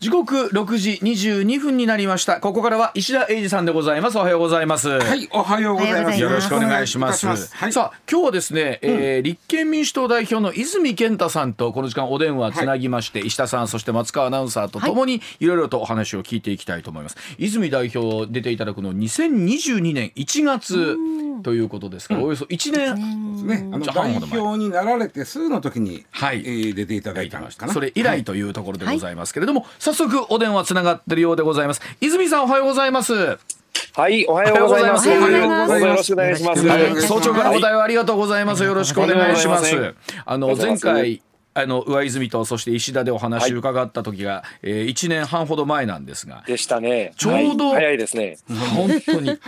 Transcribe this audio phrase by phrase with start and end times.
[0.00, 2.40] 時刻六時二十二分になりました。
[2.40, 4.18] ここからは石田英二さんでございます。
[4.18, 4.88] おはようございます。
[4.88, 6.20] はい、おはようございます。
[6.20, 7.26] よろしくお願いします。
[7.26, 15.46] はい、さあ今日はですね、えー立憲民主党代表の泉健太さんとこの時間お電話つなぎまして、石田さんそして松川アナウンサーとともにい。
[15.46, 17.16] ろいろとお話を聞いていきたいと思います。
[17.38, 20.96] 泉代表出ていただくの2022年1月
[21.42, 23.24] ということですから、およそ1年。
[23.46, 26.42] ね、あの代表になられてすぐの時に、はい。
[26.44, 27.72] えー出ていただいたのかな。
[27.72, 31.82] それ以来というところでございますけれども、早速お電話つながってるようでございます。
[32.00, 33.12] 泉さんおはようございます。
[33.12, 35.10] はい、おはようございます。
[35.10, 37.06] おはようございますどうぞよろしくお願いします。
[37.06, 38.64] 早朝からお題をありがとうございます。
[38.64, 39.94] よろしくお願いします。
[40.24, 41.20] あの前回
[41.52, 47.12] あの上泉とそして石田でお話伺った時が、えー1年半ほど前なんですが、でしたね。
[47.18, 48.38] ちょうどはい早いですね。
[48.74, 49.38] 本当にはい。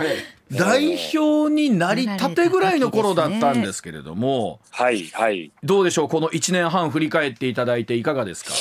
[0.52, 5.51] 代表になりたてぐらいの頃だったんですけれども、はい、はい。
[5.65, 8.52] どうでしょうこの1年半振り返っていただいていかがですか？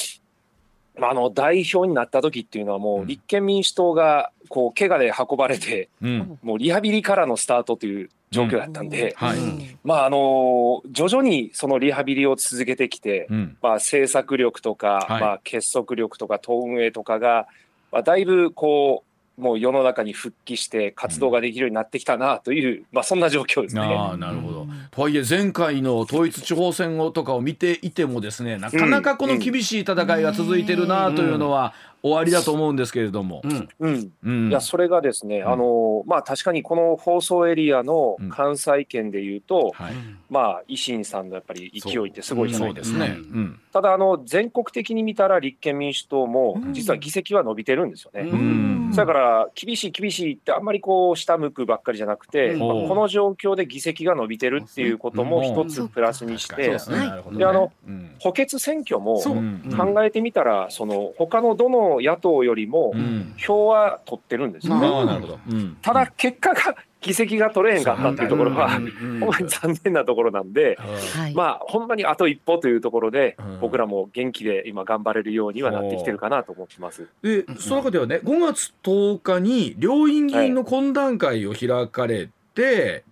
[0.97, 9.37] まあ、あの代表になった時っていうのはもう立憲民主党がこう怪我で運ばれて、うん、もうリハビリからのスタートという状況だったんで、はい、
[9.83, 15.21] まああの徐々にそのリハビリを続けてきて、うん、まあ政策力とか、はい。
[15.21, 17.47] まあ結束力とか党運営とかが、
[17.91, 23.81] まあ、だいぶこうもう世の中に復帰して活動ができるようになってきたなという、まあそんな状況ですね。
[23.81, 24.67] ああなるほど。
[24.91, 31.73] とはいえ前回の統一地方選をとかを見ていてもですねなかなかこの厳しい戦いが続いてるなというのは
[32.05, 33.41] 終わりだと思うんですけれども。
[33.43, 33.67] うん。
[33.79, 34.11] うん。
[34.23, 34.49] うん。
[34.49, 35.49] いや、それがですね、ん。
[35.49, 38.29] あの、まあ確かにこの放送エリアのうん。
[38.29, 39.93] 関西圏でいうと、はい、
[40.29, 42.87] まあ維新さんのやっぱり勢いってすごいじゃそないでか。
[42.89, 43.17] うですすね。
[43.17, 43.43] ううん。
[43.45, 46.73] ん、ただ、あの、全国的に見たら立憲民主党もうん。
[46.73, 48.29] 実は議席は伸びてるんですよね。
[48.29, 48.91] うん。
[48.95, 52.59] だから、厳しい厳しいってあんまりこう下向くばっかりじゃなくて、うん。
[52.59, 56.97] まあこの状況で議席が伸びてるっていうことも一つプラスにしてで、すね。
[56.97, 57.07] はい。
[57.07, 57.39] なるほどね。
[57.39, 58.15] であのうん。
[58.19, 64.87] 補欠選挙も考えてみたら、その他のどの野党よりもうん票は取ってるんですよね。
[64.87, 65.39] ああなるほど。
[65.49, 70.77] うんただ、結果が議席が取れへんかったっていうところは、うんほんまに残念なところなんで、
[71.15, 71.33] はい。
[71.35, 77.07] まあ、ほんまにあと一歩というところでうん、僕らも元気で今、頑張れるようにはなってきてるかなと思ってます。
[77.21, 82.31] でその中ではね5月10日に両院議員の懇談会を開かれて、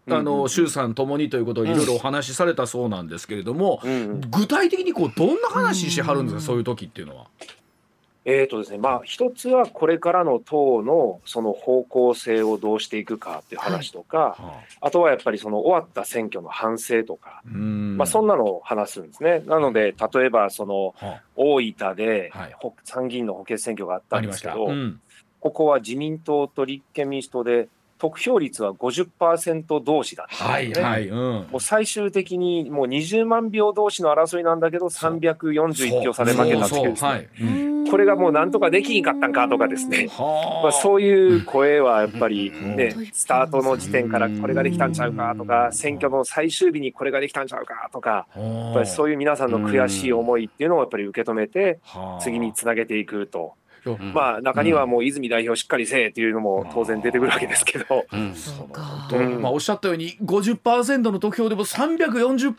[0.07, 7.27] はいあの衆参ともにということをいろいろお話しされたそうなんですけれども、うん、具体的にこうどんな話しはるんですか、そういう時っていうのは。
[8.25, 14.87] えーとですね、まあ、一つはこれからの党のその方向性をどうしていくかっていう話とか、はあ。
[14.87, 17.97] あとはやっぱりその終わった選挙の反省とか、うん。
[17.97, 19.43] まあ、そんなのを話すんですね。
[19.45, 22.53] なので、例えばそのは大分ではい。
[22.57, 24.01] ほ参議院の補欠選挙があっ。
[24.09, 24.99] たんですけど、うん。
[25.39, 27.67] ここは自民党と立憲民主党で
[28.03, 30.85] 得票率は50%同士だったんですね。
[30.85, 31.17] はいはい、うん。
[31.17, 37.29] もう最終的にもう20万票同士の争いなんだけど、341票差で負けたっていうですね、はい。
[37.39, 37.73] うん。
[37.89, 52.21] これがもうなんとかできんかったんかとかですね、はあまあ、そういう声はやっぱりねうん、スタートの時点からこれができたんちゃうかとか、選挙の最終日にこれができたんちゃうかとか、やっぱりそういう皆さんの悔しい思いっていうのをやっぱり受け止めて、はあ。
[52.21, 53.53] 次につなげていくと。
[53.85, 54.13] うん。
[54.13, 58.33] まあ中にはもう泉代表しっかりせえっていうのも当然出てくるわけですけど、うん。
[58.35, 59.07] そうか。
[59.09, 62.55] とまあ、おっしゃったように50%の得票でも340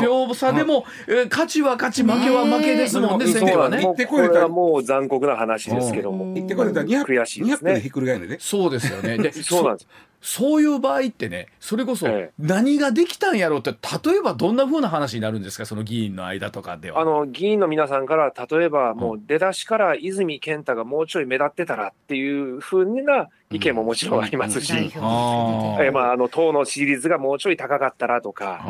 [0.00, 3.82] 票差でも、えー勝ちは勝ち負けは負けですもんね、ね選挙はね。
[4.08, 7.72] これはもう残酷な話ですけども、言ってこれたら200悔しいですね。
[7.72, 8.36] 200でひっくり返るね。
[8.40, 9.18] そうですよね。
[9.18, 9.88] で そうなんです。
[10.26, 12.32] そそういう場合ってねそれこそええ。
[12.38, 15.66] 何ができたんやろうって例えばどんな風な話になるんですか？
[15.66, 17.00] その議員の間とかでは。
[17.00, 28.64] あの議員の皆さんから例えばもう出だしから泉健太がもうちょい目立ってたらっていうふうな意見ももちろんありますし、えまあ、あの党の支持率がもうちょい高かったらとか、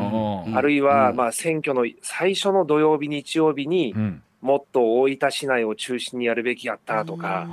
[0.46, 0.56] うん。
[0.56, 1.16] あるいはうん。
[1.16, 7.48] まあ選挙の最初の土曜日、日曜日にうんもっと大分市内を中心にやるべきやったとか、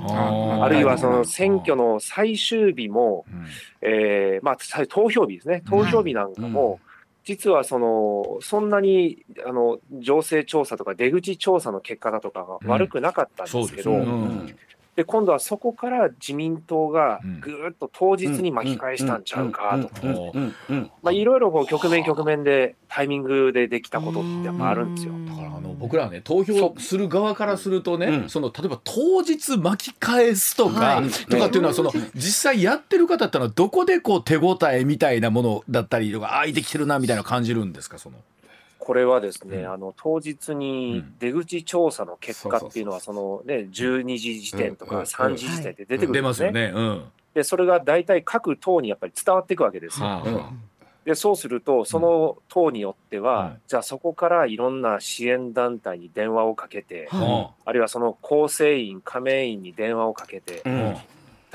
[0.62, 3.46] あるいはその選挙の最終日も、うん。
[3.82, 4.56] えーま
[4.88, 6.80] 投票日ですね、投票日なんかも、
[7.24, 13.92] 実はそのそんなにあの情勢調査とか出口調査の結果だとかが悪くなかったんですけど、
[14.96, 25.14] で今度はそこから自民党がうんぐーっと当日に巻き返したんちゃうかとか、いろいろこう局面局面でタイミングでできたことってやっぱあるんですよ。
[25.28, 38.16] だからあの僕らはね投票する側からするとね、うんその例えば当日巻き返すとか、はいとかっていうのはその実際やってる方ってのはどこでこう手応えみたいなものだったりとかああできてるなみたいな感じるんですかその。
[38.84, 39.72] これはですね、うん。
[39.72, 41.14] あの当日うにん。
[41.18, 45.02] 出口調査の結果っていうのは、そのね、12時時点とかうん。
[45.02, 46.22] 3時時点で出てくる出んですね。
[46.22, 46.72] ますよね。
[46.74, 47.04] うん。
[47.34, 50.06] で、それが大体各党にやっぱり伝わっていくわけですよ。
[50.06, 50.52] はあは
[51.04, 53.60] でそうすると、その党によっては、はい。
[53.66, 60.96] じゃあそこからいろんな支援団体に電話をかけて、あるいはその構成員、加盟員に電話をかけて、うん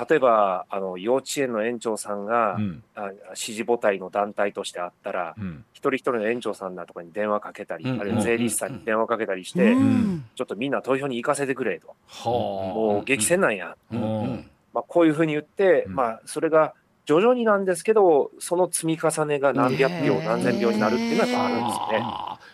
[0.07, 2.83] 例えばあの幼稚園の園長さんが、うん。
[2.95, 5.65] あ支持母体の団体としてあったら、うん。
[5.73, 7.99] 一人一人の園長さんだとかに電話かけたり、うん。
[7.99, 10.25] あるいは税理士さんに電話かけたりして、うん。
[10.35, 14.21] ちょっとみんな投票に行かせてくれと、はもう激戦なんや、うん。
[14.21, 14.49] うん。
[14.73, 15.95] まあ、こういうふうに言って、うん。
[15.95, 16.73] まあ、それが
[17.09, 22.05] 徐々になんですけど、その積み重ねが何百票、何千票になるっていうのはやっぱあるんですよね。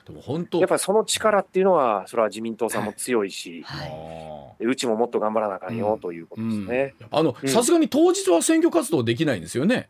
[0.07, 6.94] でも本当やっぱりその力っていうのは、それは自民党さんも強いし、はいうちももっと頑張らなあかんよということですね。
[7.02, 9.90] ーあのうんさすがに当日は選挙活動できないんですよね。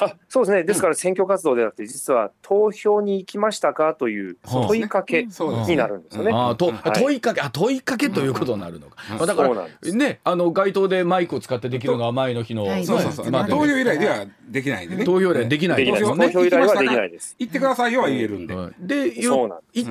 [0.00, 4.66] あそうですね、ですから選挙活動ではなくて、実は投票に行きましたかというはあ。
[4.66, 6.32] 問いかけになるんですよね。
[6.34, 8.96] あーと問いかけあ問いかけということになるのか。
[9.12, 9.16] うん。
[9.18, 12.84] まあだからねあの街頭でマイクを使ってできるのが前の日のはい。
[12.84, 13.30] そうそうそう。
[13.30, 13.52] まで。
[13.52, 15.04] ね投票依頼ではできないんでね。
[15.04, 16.08] 投票でできないできないです。
[16.08, 16.26] もんね。
[16.30, 17.36] 投票依頼はできないです。
[17.38, 18.54] 行ってくださいよは言えるんで。
[18.54, 18.74] うん。
[18.86, 19.84] でそうなんよい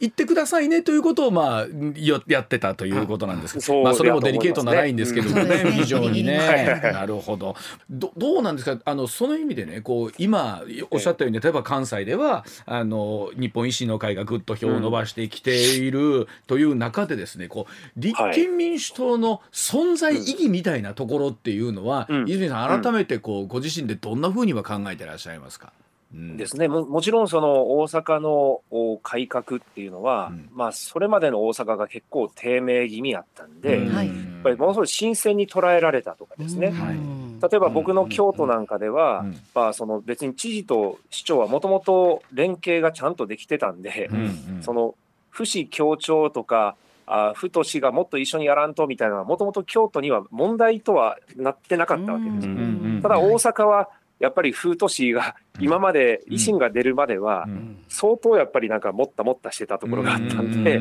[0.00, 1.66] 言ってくださいねということをまあ
[1.96, 6.80] よやってたということなんですけど、まあそれもデリケートなラインですけどもね、非常にね。
[6.92, 7.54] なるほど。
[7.90, 8.80] どどうなんですか？
[8.84, 22.28] あのその意味でねこう今おっしゃったように例えば関西ではあの日本維新の会がぐっと票を伸ばしてきているという中でですねこう立憲民主党の存在意義みたいなところっていうのは、うん。
[22.28, 25.72] 泉さん改めてこうご自身でどんなふうには考えてらっしゃいますか、
[26.14, 26.36] うん。
[26.36, 30.48] ですね、ももちろんその大阪のお改革っていうのは、うん。
[30.52, 33.86] まあ、それまでの大阪が結構低迷気味やったんで、うん。
[33.86, 34.10] やっはい
[34.42, 36.96] ぱりものすごい新鮮に捉えられたとかですね、はい
[37.40, 39.40] 例えば僕の京都なんかでは、うん。
[39.54, 44.62] まあ、その別に知事と市長はもともと連携がちゃんとできてたんで、うんうん。
[44.62, 44.94] その
[45.30, 46.76] 府市協調とか、
[47.06, 53.02] あ府と市がもっと一緒にやらんとみたいなのは、もともと京都には問題とはなってなかったわけです。
[53.02, 53.88] ただ大阪は
[54.18, 57.78] やっぱり府と市が今まで維新が出るまではうん。
[57.88, 60.78] 相当やっぱりなんかもったもったしてたところがあったんで、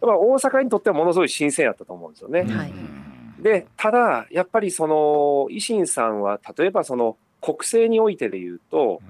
[0.00, 2.42] 大阪にとってはものすごい新鮮やったと思うんですよね。
[2.44, 2.72] はい
[3.42, 9.00] でただやっぱりその維新さんは例えばその国政においてで言うと、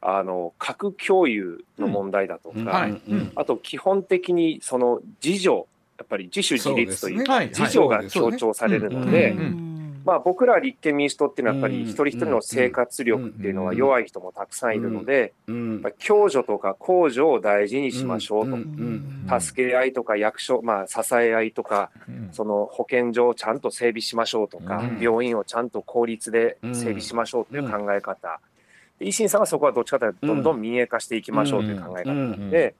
[0.00, 2.66] あの核共有の問題だとか、うん。
[2.66, 2.90] はい。
[2.90, 3.32] うん。
[3.34, 5.66] あと基本的にその自助
[5.98, 7.24] やっぱり自主自立というね。
[7.26, 7.48] はい。
[7.48, 9.38] 自助が強調されるので、うん。
[9.38, 9.71] うん
[10.04, 11.84] まあ、僕ら立憲民主党っていうのはやっぱうん。
[11.84, 15.82] り一人一人の生活力っていうのは弱い人もたくさんいるので、うん。
[15.82, 19.26] まあ共助とか公助を大事にしましょうと、ん。
[19.40, 22.28] 助け合いとか役所、まあ、支え合いとかうん。
[22.32, 25.00] その保健所をちゃんと整備しましょうとか、うん。
[25.00, 28.40] 病院をちゃんと効率で整備しましょうという考え方、
[28.98, 32.50] で維新さんはそこはどっちかというとどんどん民営化していきましょうという考え方うん。
[32.50, 32.74] で、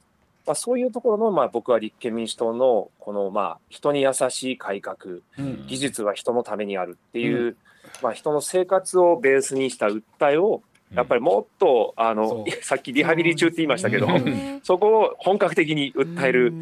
[0.47, 4.97] まあ、そういうところの、まあ、僕は立憲民主党のこの、まあ、人に優しい改革
[5.39, 5.67] うん。
[5.67, 7.57] 技術は人のためにあるっていう、
[8.03, 10.03] まあ、人の生活をベースにした訴
[10.33, 10.63] えを
[10.95, 14.61] やっぱりもっとあの さっきリハビリ中って言いましたけど、うん。
[14.63, 16.53] そこを本格的に訴える。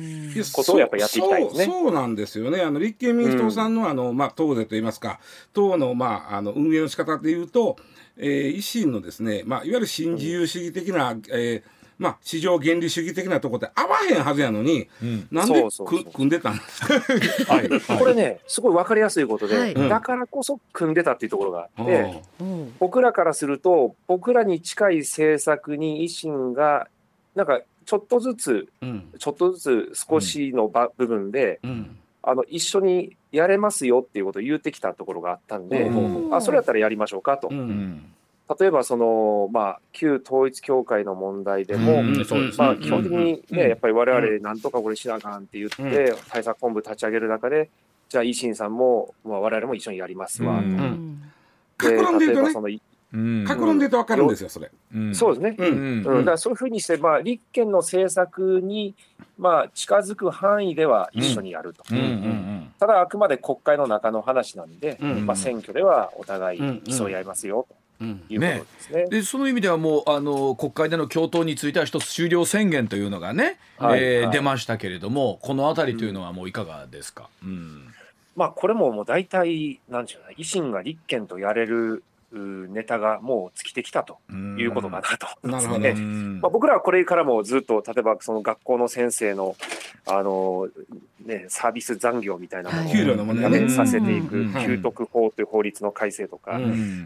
[0.52, 1.64] ことをやっぱりやっていきたいですね。
[1.64, 2.60] そうなんですよね。
[2.60, 5.18] あの立憲民主党さんのあの、まあ党でといいますか、
[5.52, 7.76] 党のまああの運営の仕方でいうと、
[8.16, 15.28] えー維新のですね、まあいわゆる新自由主義的な、えーまあ市場原理主義的なところで合わへんはずやのに、うん。
[15.30, 16.04] なんでそうそうそう。
[16.04, 16.56] く組んでたん？
[16.56, 16.62] で
[17.30, 17.54] すか。
[17.54, 19.74] はい、これね、すごい分かりやすいことで、はい。
[19.74, 22.74] だからこそ組んでたっていうところがあって、うん。
[22.78, 26.88] 僕らからすると、僕らに近い政策に維新が、
[27.34, 29.12] なんかちょっとずつ、うん。
[29.18, 31.98] ちょっとずつ少しのば、部分で、うん。
[32.22, 36.34] あの一緒にやれますよっていうことを言ってきたところがあったんで、うん。
[36.34, 37.50] あそれやったらやりましょうかと。
[38.58, 42.16] 例えばその、まあ、旧統一教会の問題でも、うん
[42.58, 47.70] まあ、基本的にうんね、やっぱり我々、なんとかこれしなあかんって言って、対策本部立ち上げる中で、
[48.08, 50.64] じゃあ、維新さんも、まあ、我々も一緒にやりますわ、うん。
[50.64, 51.22] うん。
[51.78, 52.68] でその、
[53.12, 53.44] うん。
[53.46, 54.70] 格論で言うと分かるんですよ、それ。
[54.94, 55.14] うん。
[55.14, 56.02] そうですね、ううん。
[56.02, 56.18] んうん。
[56.18, 58.96] だからそういうふうにして、まあ、立憲の政策に、
[59.38, 61.84] まあ、近づく範囲では一緒にやると。
[61.88, 61.98] うん。
[61.98, 65.26] うんただ、あくまで国会の中の話なんで、うん。
[65.26, 66.82] まあ、選挙ではお互いうん。
[66.82, 67.66] 競い合いますよ。
[67.70, 69.06] うんということですね。
[69.10, 74.02] でその意味ではもうあの国会での共闘については一つ終了宣言というのがね、はい。
[74.02, 74.32] えーはい。
[74.32, 77.94] 出ましたけれどもこのあたりというのはもういかがですか、うん。
[78.36, 84.18] まあ、これももう大体、なんていうのかな維新が立憲とやれるうネタがもう尽きてきたと
[84.58, 85.48] いうことかなと。
[85.48, 85.80] なるほど。
[85.80, 89.56] ねうんまあ、僕らはこれからもずっと、例えばその学校の先生の
[90.06, 90.68] あの、
[91.24, 93.58] ね、サービス残業みたいなものを給料の問題ね。
[93.58, 96.58] やめさせていくうん給特法という法律の改正とか、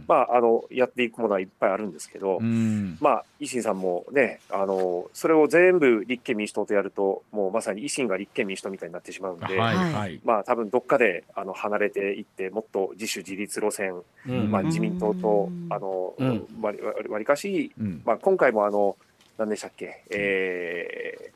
[0.06, 2.96] まあ、あのやっていくものはいっぱいあるんですけど、うん。
[3.00, 9.92] まあ、維新さんもねあの、それを全部立憲民主党とやると、もうまさに維新が立憲民主党みたいになってしまうんで、はいはい。
[9.92, 10.20] はい。
[10.24, 14.50] まあ多分どっかであの離れていって、もっと自主自立路線、うん。
[14.50, 16.46] まあ、自民党党と、あの、うん。
[16.62, 18.02] わりわりわりかし、うん。
[18.04, 18.96] まあ、今回もあの、
[19.38, 21.30] 何でしたっけ、えー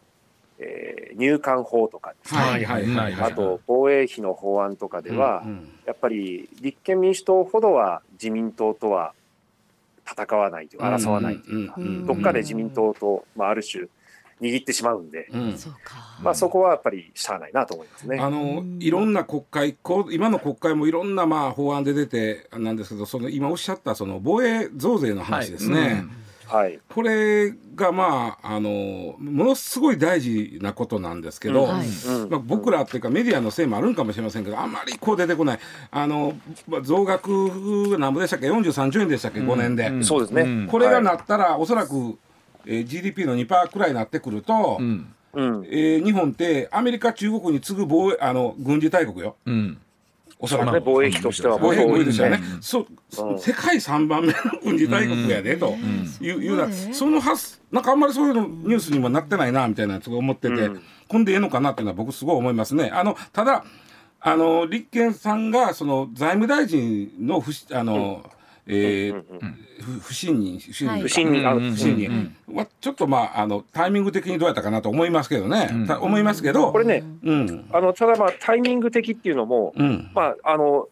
[0.61, 3.13] えー入管法とかですね、はいはいはい。
[3.15, 3.31] はい。
[3.33, 9.15] あと防衛費の法案とかでは、うんやっぱり立憲民主党ほどは自民党とは
[10.07, 11.85] 戦わないというか、争わないというか、うん。
[11.85, 12.07] うん。
[12.07, 13.87] どっかで自民党と、まあ、ある種、
[14.41, 15.57] 握ってしまうんで、うん。
[16.23, 18.19] まあ、そこはやっぱりしゃあないなと思いますね。
[18.19, 26.11] あのいろんな国会こう今の国会もいろんなまあ法案で出てなんですけどその今おっしゃったその防衛増税の話ですね、はいうん。
[26.49, 31.87] はい、これがまああのものすごい大事なことなんですけど、はい。
[31.87, 32.31] うん。
[32.31, 35.61] まあ、僕らっていうかメディアのせいもあるんかもしれませんけどあんまりこう出てこない。
[35.91, 36.35] あの
[36.67, 37.29] まあ増額
[37.99, 40.05] 何ぼでしたっけ？43兆円でしたっけ？5年で、うん。
[40.05, 40.43] そうですね。
[40.43, 40.67] ん。
[40.69, 42.19] これがなったら、おそらく、
[42.69, 45.15] えー GDP の2%くらいになってくると、うん。
[45.33, 49.37] うん、えー日本ってアメリカ中国に次ぐ防衛あの軍事大国よ。
[49.47, 49.79] うん。
[50.39, 50.73] おそらく。
[50.73, 52.63] ね、防衛費としては防衛費ですよね、うん。
[52.63, 52.87] そ
[53.19, 53.39] うん。
[53.41, 55.71] 世界3番目の軍事大国やでと
[56.21, 60.83] いういうなその発なんかあんまりそういうのニュースにもなってないなみたいなやつが思ってて、うん。
[61.09, 62.91] こんでええのかなっていうのは僕すごい思いますね。
[62.93, 63.65] あのただ
[64.21, 68.38] あの立憲さんがその財務大臣の不しあの、えーうん
[68.69, 69.25] うん
[69.79, 71.03] 不不信任不信任はい。
[71.03, 75.71] 不信任、不信任はちょっとまああのタイミング的にどうやったかなと思いますけどね、
[76.01, 76.73] 思いますけど。
[76.73, 77.69] これね、うん。
[77.73, 80.11] あのただまあタイミング的っていうのも、うん。
[80.15, 80.89] まあ、あの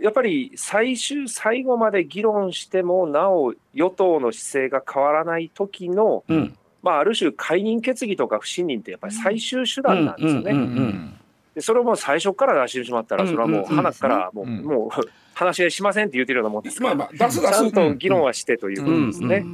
[0.00, 6.56] やっぱり最終、最後まで議論しても、なお与党の姿勢が変わらない時の、うん。
[6.82, 11.20] まあ、ある種、解任決議とか不信任ってやっぱり最終手段なんですよね。
[11.58, 15.00] それをもう最初から出してしまったら、それはもう、花からもう
[15.40, 17.52] 話し合いしませんって言ってるようなもんですから、まあまあ出す出す。
[17.52, 19.44] ちゃんと議論はしてということですね。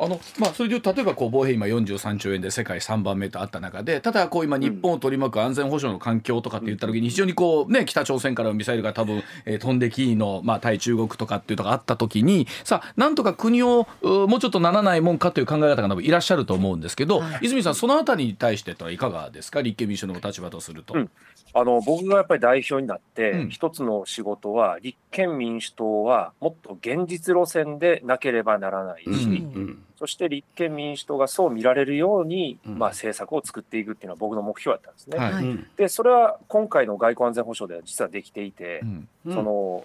[0.00, 17.38] あのまあ、それで例えばこう防衛費今43兆円で世界3番目とあった中でただこう今日本を取り巻く安全保障の環境とかって言った時に非常にこう、ね、北朝鮮からのミサイルが多分、えー飛んできの、まあ、対中国とかっていうのがあった時にさあなんとか国をうもうちょっとならないもんかという考え方が多分いらっしゃると思うんですけど、はい。
[17.42, 19.62] 泉さんそのあたりに対してとはいかがですか？
[19.62, 20.94] 立憲民主党の立場とすると。
[20.94, 21.10] うん。
[21.54, 23.48] あの僕がやっぱり代表になって、うん。
[23.50, 32.78] 一つの仕事は、立憲民主党はもっと現実路線でなければならないし、うんうんそして立憲民主党がそう見られるように、うん。
[32.78, 35.18] まあ、政策を作っていくっていうのは僕の目標だったんですね。
[35.18, 35.66] はい。
[35.76, 39.08] で、それは今回の外交安全保障では実はできていてう、ん。
[39.26, 39.34] うん。
[39.34, 39.84] その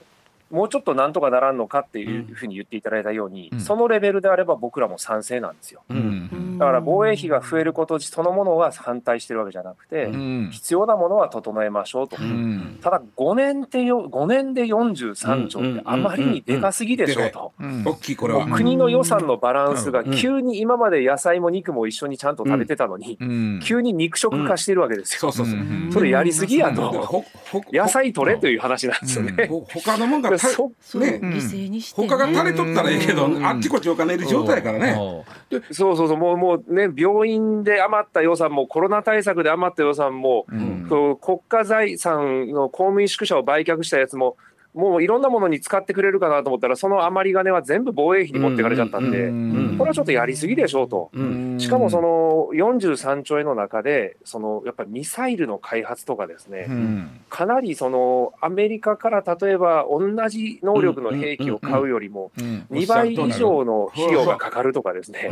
[0.51, 3.59] もうちょっとなんとかならんのかっていうふうに言っていただいたように、うん。
[3.59, 5.81] そのレベルであれば僕らも賛成なんですよ。
[5.89, 10.49] ううんんだから防衛費が増えることそのものは反対してるわけじゃなくて、うん。
[10.51, 12.15] 必要なものは整えましょうと。
[12.17, 12.79] うん。
[12.81, 17.51] ただ5年ってよ5年で43兆ってあまりにでかすぎでしょうと。
[17.59, 17.83] うん。
[17.85, 18.47] 大きいこれは。
[18.47, 20.15] もう国の予算のバランスがうん。
[20.15, 23.59] 急に今まで野菜も肉も一緒にちゃんと食べてたのに、うん。
[23.61, 25.31] 急に肉食化してるわけですよ。
[25.33, 25.59] そうそうそう。
[25.59, 25.89] うん。
[25.91, 27.25] それやりすぎやでと。
[27.73, 29.47] 野菜取れという話なんですよね。
[29.47, 31.19] ほ他のもんがた ね。
[31.21, 32.07] 犠牲にしてね。
[32.07, 35.23] 他が垂れとったらええけど、うんあっちこっちお金いる状態やからね。
[35.51, 35.59] うん。
[35.59, 36.07] でそうそう。
[36.07, 41.17] そう、もうもうね、病院で余った予算も、コロナ対策で余った予算も、うん。
[41.19, 44.37] 国家財産の公務員宿舎を売却したやつも、
[44.73, 49.75] もういろんなものに使ってくれるかなと思ったら、その余り金は全部防衛費に持ってかれちゃったんで、うん。
[49.77, 51.09] これはちょっとやりすぎでしょうと。
[51.13, 57.21] うんしかもその43兆円の中で、そのやっぱりミサイルの開発とかですね、うん。
[57.29, 62.67] かなりそのアメリカから例えば同じ能力の兵器を買うよりも、うん。
[62.71, 65.29] 2倍以上の費用がかかるとかですね。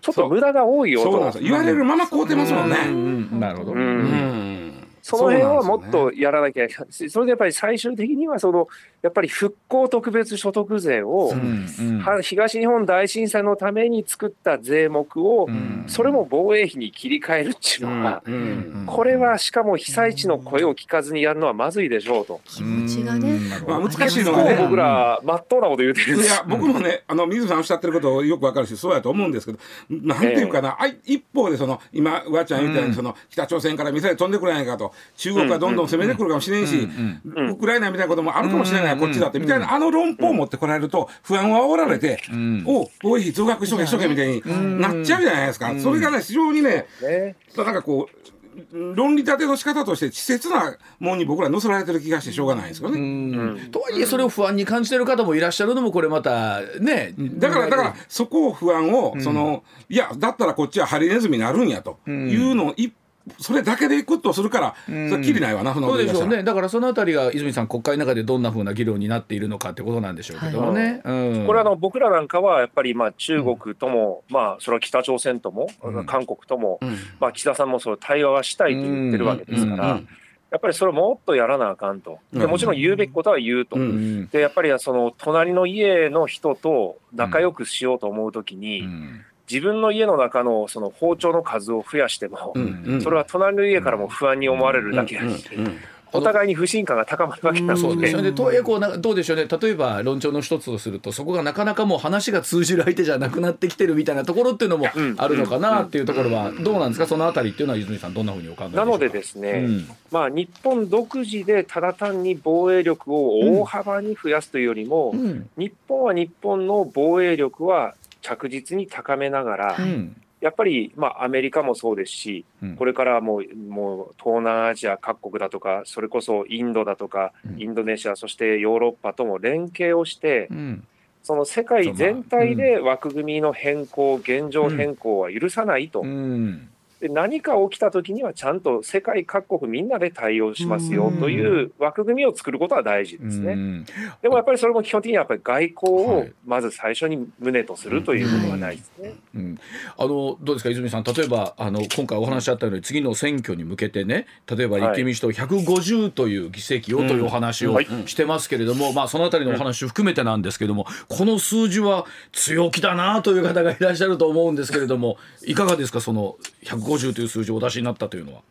[0.00, 1.12] ちょっと無駄が多いよと。
[1.12, 1.44] そうなんです。
[1.44, 1.50] よ。
[1.50, 2.84] 言われるまま買うてますもんうね。
[2.86, 3.40] ん。
[3.40, 3.72] なるほど。
[3.72, 3.78] うん。
[3.78, 4.65] うん
[5.06, 6.88] その辺はもっとやらなきゃいけない。
[6.90, 8.66] それでやっぱり最終的にはその、
[9.02, 15.84] やっぱり復興特別所得税を、うんは東日本大震災のために作った税目をう、ん。
[15.86, 18.36] それも防衛費に切り替えるっていうのは、うんう
[18.82, 22.40] んこれはしかも被災地の声を聞かずにやるのはまずいでしょうと。
[22.44, 23.38] 気持ちがね。
[23.66, 24.56] まあ難しい結のはね。
[24.56, 29.58] 構僕ら、まっとうなこと言うてるんですいや、僕もね、あの、水野さんおっしゃってることよくわかるし、そうやと思うんですけど、
[29.90, 42.20] なんていうかな、あい一方で、その、今、わちゃん言ったように、その、北朝鮮からミサイル飛んでくるやないかと、中国がどんどん攻めてくるかもしれんし、うんウクライナみたいなこともあるかもしれない、こっちだって、みたいな、あの論法を持ってこられると、不安を煽られて、
[42.66, 44.42] お防衛費増額しとけしとけみたいに
[44.80, 45.72] なっちゃうじゃないですか。
[45.78, 47.36] それがね、非常にね、ね。
[47.56, 48.36] なんかこう、
[48.72, 52.98] 論理立ての仕方として稚拙なもんに僕ら乗せられてる気がしてしょうがないですよね。
[52.98, 53.70] うん。
[53.70, 62.92] とはいえそれを不安に感じてる方もいらっしゃるのもこれまたねだから、だから、そこを不安を、その、いや、だったらこっちはハリネズミになるんやというのを、い
[63.38, 66.44] それだけでいくとするから、それはきりないわな、そんなそうでしょうね。
[66.44, 71.02] だからそのあたりが泉さん国会の中でどんなふうな議論になっているのかってことなんでしょうけどもね。
[71.04, 71.46] うん。
[71.46, 76.06] これあの僕らなんかはやっぱりまあ中国とも、まあそれは北朝鮮とも、うん。
[76.06, 76.96] 韓国とも、うん。
[77.18, 79.98] まあ岸田さんもそう対話はしたいと言ってるわけですから、うん。
[79.98, 80.08] うん。
[80.52, 82.20] やっぱりそれをもっとやらなあかんと。
[82.32, 83.74] でもちろん言うべきことは言うと。
[83.76, 84.28] うん。
[84.28, 95.78] で、やっぱりその隣の家の人と仲良くしようと思うときに、うん自分の家の中のその包丁の数を増やしても、うんうんそれは隣の家からも不安に思われるだけやし、うんうん
[96.12, 98.32] お互いに不信感が高まるわけなのでそうですよね。
[98.32, 99.46] こうなどうでしょうね。
[99.46, 107.06] 例えば論調の一つをするとそこがなかなかもう話が通じる相手じゃなくなってきてるみたいなところっていうのもうんあるのかなっていうところはどうなんですか？
[107.06, 108.84] そのあたりっていうのは泉さんどんなふうにお考えでしか。
[108.84, 109.68] なのでですね、う？
[109.68, 117.94] んまあ、日本独自でただ単に防衛力を大幅に増やすというよりも、うん日本は日本の防衛力は
[118.26, 120.16] 着実に高めながら、うん。
[120.40, 122.76] やっぱり、まあ、アメリカもそうですし、うん。
[122.76, 127.62] これからもうもう東南アジア各国だとか、それこそインドだとか、うん。
[127.62, 130.86] インドネシア、そしてヨーロッパとも連携をしてう、ん。
[131.22, 136.68] その世界全体で枠組みの変更、現状変更は許さないと、うん
[137.00, 143.52] で何か起きたときには、ちゃんと世界各国みんなで対応しますよという枠組みを作ることは大事ですね。
[143.52, 143.86] うん。
[144.22, 146.32] でもやっぱりそれも基本的にはやっぱり外交をはい。
[146.46, 149.14] まず最初に旨とするということが大事ですね。
[149.34, 149.58] うん、
[149.98, 151.02] あのどうですか泉さん？
[151.02, 157.86] 例えばあの今回お話しあったように次の選挙に向けてね例えば立憲民主党150という議席をというお話をはい。
[158.06, 168.42] してますけれども、まあ、そのあたりのお話を含めてなんですけれどもこの数字は強気だなという方がいらっしゃると思うんですけれどもいかがですかその150という数字をお出しになったというのは。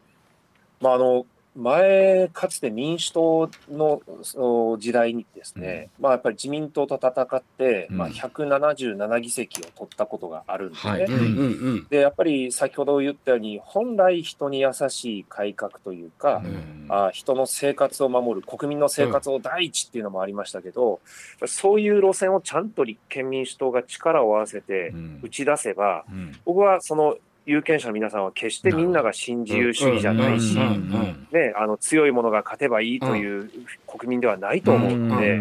[0.82, 1.25] まあ、あの
[1.56, 4.39] 前、かつて民主党のそ
[4.74, 7.98] の時代にですね、まあ、やっぱり自民党と戦って、うん。
[7.98, 10.92] まあ、177議席を取ったことがあるんですね。
[10.92, 11.04] はい。
[11.06, 16.88] うんうんでやっぱり先ほど言ったように、本来人に優しい改革というか、うん。
[16.89, 21.00] あ人の生活を守る、国民の生活を第一っていうのもありましたけど、
[21.48, 25.20] そういう路線をちゃんと立憲民主党が力を合わせてうん。
[25.24, 26.38] 打ち出せば、うん。
[26.44, 33.51] 僕はその有権者の皆さんは決してみんなが新自由主義じゃないし、ね、あの強いものが勝てばいいという
[33.87, 35.39] 国民ではないと思うので、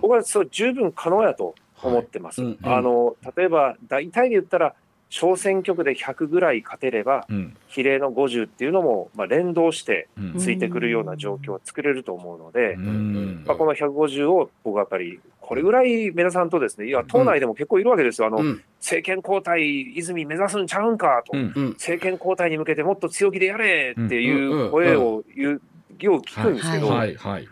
[0.00, 2.42] 僕はそう十分可能やと思ってます。
[2.42, 2.52] はい。
[2.52, 2.72] うん。
[2.72, 4.74] あの例えば大体で言ったら
[5.08, 7.56] 小選挙区で100ぐらい勝てればうん。
[7.68, 10.38] 比例の50っていうのも、まあ、連動してうん。
[10.38, 13.44] ついてくるような状況を作れると思うので、うん。
[13.46, 18.26] まあ、この150を僕はやっぱりこれぐらい目指さんとですねいや党内でも結構いるわけですよ。
[18.26, 18.62] あの、うん。
[18.80, 19.62] 政権交代
[19.96, 21.52] 泉目指すんちゃうんかと、うん。
[21.54, 21.68] うん。
[21.70, 25.62] 政権交代に向けてもっと強気でやれっていう声を言う、
[26.00, 27.14] よう聞くんですけど、はい。
[27.14, 27.48] はい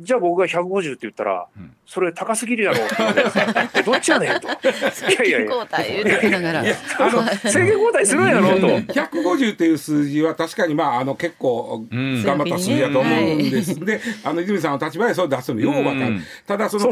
[0.00, 1.72] じゃあ僕が150って言ったら、うん。
[1.84, 3.30] それ高すぎるやろって言われて
[3.74, 4.46] えどっちやねんと。
[4.48, 6.64] いやいやいや、交代言うときながら。
[6.64, 8.66] いやあの政権交代するんやろと。
[8.92, 12.22] 150っていう数字は確かにまああの結構うん。
[12.22, 16.22] 頑張った数字だと思うんです、であの泉さんの立場でそれ出すのようわかる、うん。
[16.46, 16.90] ただその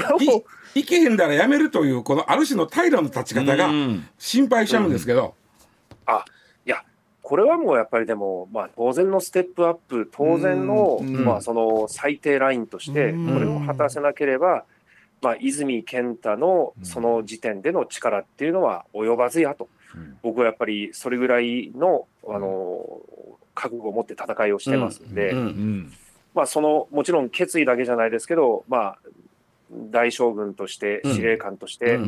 [0.75, 4.09] いいけへんだらやめるというこのある種の平の立ち方がうん。
[4.19, 5.35] 心配しちゃうんですけど、
[6.07, 6.25] あ
[7.27, 13.35] これはもうやっぱりでも、まあ、当然のステップアップ、当然の、うんまあ、その最低ラインとして、うん。
[13.35, 14.62] これを果たせなければ、
[15.23, 20.17] まあ、泉健太のその時点での力っていうのは及ばずやと、うん。
[20.23, 23.01] 僕はやっぱりそれぐらいの、あの
[23.57, 25.35] 覚悟を持って戦いをしてますんで、
[26.33, 28.99] まあ、そのもちろん決意だけじゃないですけど、まあ、
[29.70, 31.14] 大将軍として、うん。
[31.14, 31.98] 司令官として、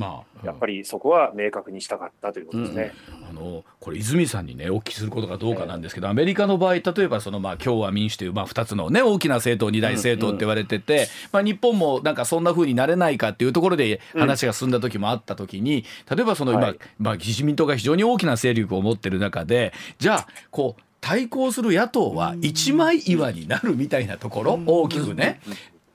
[0.44, 2.92] やっぱりそこは明確にしたかったということですね。
[3.28, 16.78] あのこれ泉さんにねお聞きすることがどうかなんですけど、アメリカの場合例えばその、まあ、共和民主という、まあ、2つの、ね、大きな政党二大政党って言われてて、まあ、日本もなんかそんな風になれないかっていうところで話が進んだ時もあった時に例えばその今、はい。
[16.98, 25.40] まあ、自民党が非常に大きな勢力を持ってる中でじゃあこう対抗する野党は一枚岩になるみたいなところ大きくね。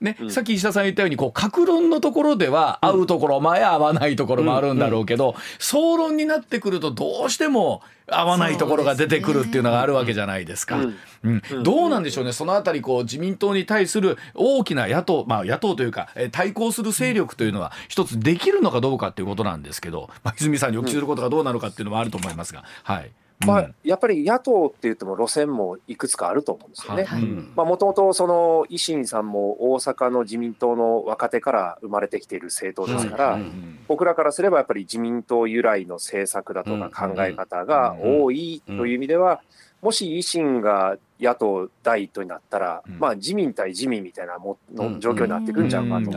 [0.04, 0.30] ね、うん。
[0.30, 10.78] さっき石田さん言ったようにこう格論のところでは合うところまや合わないところもあるんだろうけど、総論になってくるとどうしても合わないところが出てくるっていうのがあるわけじゃないですか。
[11.22, 11.42] うん。
[11.62, 23.10] どうなんでしょうね、そのあたりこう自民党に対する大きな野党、まあ、野党というか、えー対抗する勢力というのは一つできるのかどうかっていうことなんですけど、まあ、泉さんにお聞きすることがどうなのかっていうのもあると思いますが、はい。
[23.46, 27.06] まあうん、やっぱり野党って言っても路線もいくつかあると思うんですよね。
[27.56, 33.38] もともとその維新さんも大阪の自民党の若手から生まれてきている政党ですから、
[33.88, 39.40] 僕らからすればやっぱり自民党由来の政策だとか考え方が多いという意味では、
[39.82, 42.98] もし維新が野党第一党になったら、うん。
[42.98, 46.10] まあ自民対自民みたいなもの状況になってくるんちゃうかと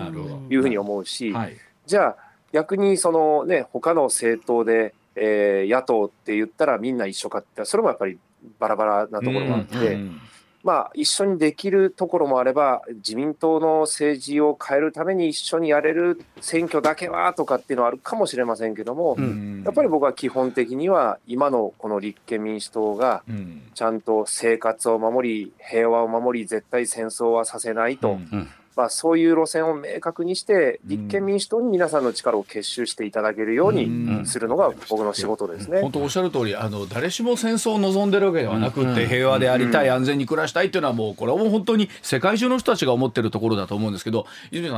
[0.49, 1.57] いうふうに思うし、はい。
[1.85, 2.17] じゃあ
[2.53, 8.17] 逆にそのね他の政党で、えー野党って言ったらみんな一緒かってそれもやっぱり
[8.59, 10.21] バラバラなところがあって、うん。
[10.63, 19.63] まあ、一緒にできるところもあれば、自民党の政治を変えるために一緒にやれる選挙だけはとかっていうのはあるかもしれませんけども、うん。
[19.63, 23.61] やっぱり僕は基本的には、今のこの立憲民主党が、うん。
[23.73, 35.81] ちゃんと生活を守り、平和を守り、絶対戦争はさせないと、うんまあ、そういう路線を明確にして、立憲民主党に皆さんの力を結集していただけるようにするのが僕の仕事ですね。
[35.81, 44.27] 本当おっしゃる通りあの誰しも戦争を望んでるわけではなくって、平和でありたい、安全に暮らしたいっていうのはもうこれはもう本当に世界中の人たちが思ってるところだと思うんですけど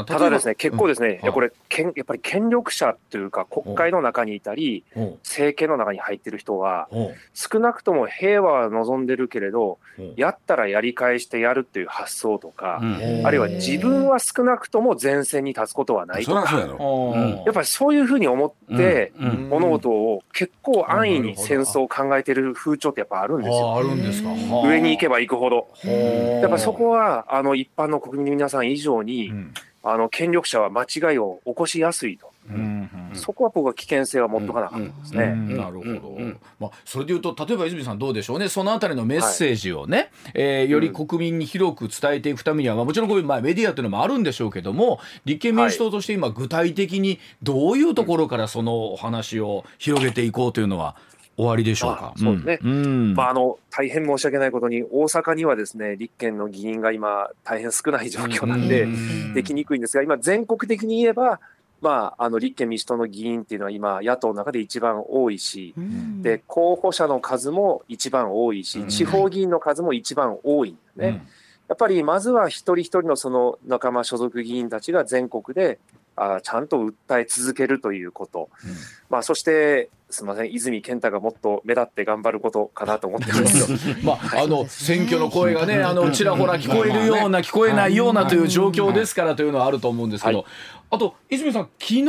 [0.06, 1.14] ただですね、結構ですね、うん。
[1.16, 4.86] いやこれ、けんやっぱり権力者というか、国会の中にいたり、
[5.24, 6.88] 政権の中に入ってる人は、
[7.34, 10.02] 少なくとも平和は望んでるけれどう。
[10.02, 13.28] ん、やったらやり返してやるっていう発想とか、うん。
[13.28, 16.58] あるいは自分は少なくとも前線に立つことはないとか、
[17.46, 19.12] やっぱりそういうふうに思って、
[19.50, 23.74] 物事を結構安易に戦争を考えてる風潮ってやっぱあるんですよ。
[23.76, 24.30] ああるんですか。
[24.66, 25.68] 上に行けば行くほど。
[25.84, 32.30] ややっぱそこは、あの、一般の国民の皆さん以上に、うんあの、権力者は間違いを起こしやすいと。
[32.50, 35.24] うんそこは僕は危険性は持っとかなかったですね。
[35.26, 38.50] うんなるほど、うんまあ、それでいうと例えば泉さんどうでしょうね。
[38.50, 50.96] そのあたりのメッセージをね、えーより国民に広く伝えていくためには、まあ、もちろんこういう、まあ、メディアというのもあるんでしょうけども立憲民主党として今具体的にどういうところからそのお話を広げていこうというのは
[51.40, 52.14] 終わりでしょうか。
[52.14, 53.14] あそうですね。
[53.16, 59.34] まあ、あの大変申し訳ないことに、大阪にはですね立憲の議員が今、大変少ない状況なんで、うん。
[59.34, 61.40] できにくいんですが、今、全国的に言えば、
[61.80, 66.22] まあ、あの立憲民主党の議員っていうのは今、野党の中で一番多いし、うん。
[66.22, 68.90] で候補者の数も一番多いし、うん。
[68.90, 71.26] 地方議員の数も一番多いんですね。
[71.70, 75.80] やっぱりまずは一人一人のその仲間所属議員たちが全国で
[76.18, 78.72] あちゃんと訴え続けるということ、うん。
[79.10, 83.72] まあ、そして、すみません、泉健太がもっと目立って頑張ることかなと思ってます。
[84.04, 90.46] まあ、あの選挙の声がね、あのちらほら聞こえるような、聞こえないようなという状況ですからというのはあると思うんですけど、は
[90.92, 92.06] あと、泉さん、昨日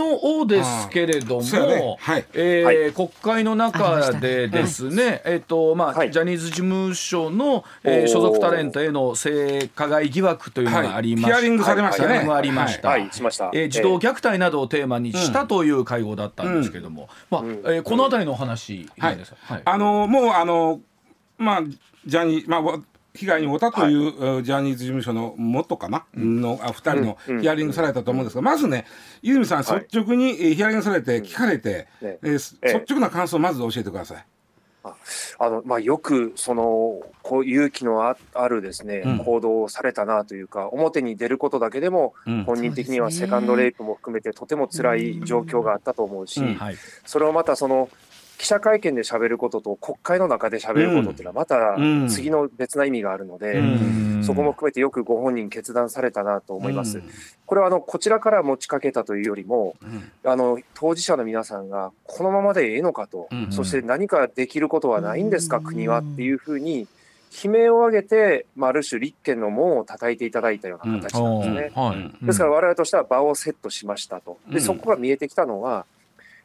[0.47, 1.97] ですけれども、ね。
[2.01, 2.25] はい。
[2.33, 2.93] えーはい。
[2.93, 6.11] 国会の中でですね、えっとまあはい。
[6.11, 12.27] ジャニーズ事務所の、えー所属タレントへの性加害疑惑というのがありました、ヒアリングされましたね。
[12.31, 12.89] ありました。
[12.89, 13.51] はい、しました。
[13.53, 17.51] えー児童虐待などをテーマにしたという会合だったんですけども、まあうん。
[17.51, 19.63] えーこのあたりのお話、いかがですか、はい。
[19.63, 20.81] あのもうあの
[21.37, 21.63] まあ
[22.07, 22.81] ジャニーまあわ
[23.15, 27.41] 被害に遭ったという、えージャニーズ事務所の元かな、のあ二人のうん。
[27.41, 28.87] ヒアリングされたと思うんですが、まずね
[29.23, 29.81] 泉さんはい。
[29.81, 32.19] 率直に、えーヒアリングされて聞かれて、ね。
[32.23, 32.73] えーええ。
[32.81, 34.25] 率直な感想をまず教えてください。
[35.39, 39.19] あのまあ、よくそのこう勇気のああるですね、うん。
[39.19, 42.45] 行動をされたなというか、表に出ることだけでも、うん。
[42.45, 46.55] 本人的にはセカンドレイプも含めて、とても辛い状況があったと思うし、うん。
[46.55, 46.77] はい。
[47.05, 47.91] それをまたその
[48.41, 52.09] 記者会見で喋ることと国会の中で喋ることっていうのはまたうん。
[52.09, 54.25] 次の別な意味があるので、うん。
[54.25, 56.99] そこも含めてよくご本人決断されたなと思います。
[56.99, 57.05] うん。
[57.45, 60.11] これはあのこちらから持ちかけたというよりも、うん。
[60.25, 63.53] あの当事者の皆さんがこのままでええのかと、うん。
[63.53, 65.65] そして何かできることはないんですか、うん。
[65.65, 66.89] 国はっていうふうに
[67.45, 71.73] 悲鳴を上げて、まあ、ある種立憲の門を叩いていただいたような形なんですね。
[71.75, 72.27] はい。
[72.27, 74.39] ですから我々としては場をセットしましたと。
[74.49, 74.61] で、うん。
[74.63, 75.85] そこが見えてきたのは、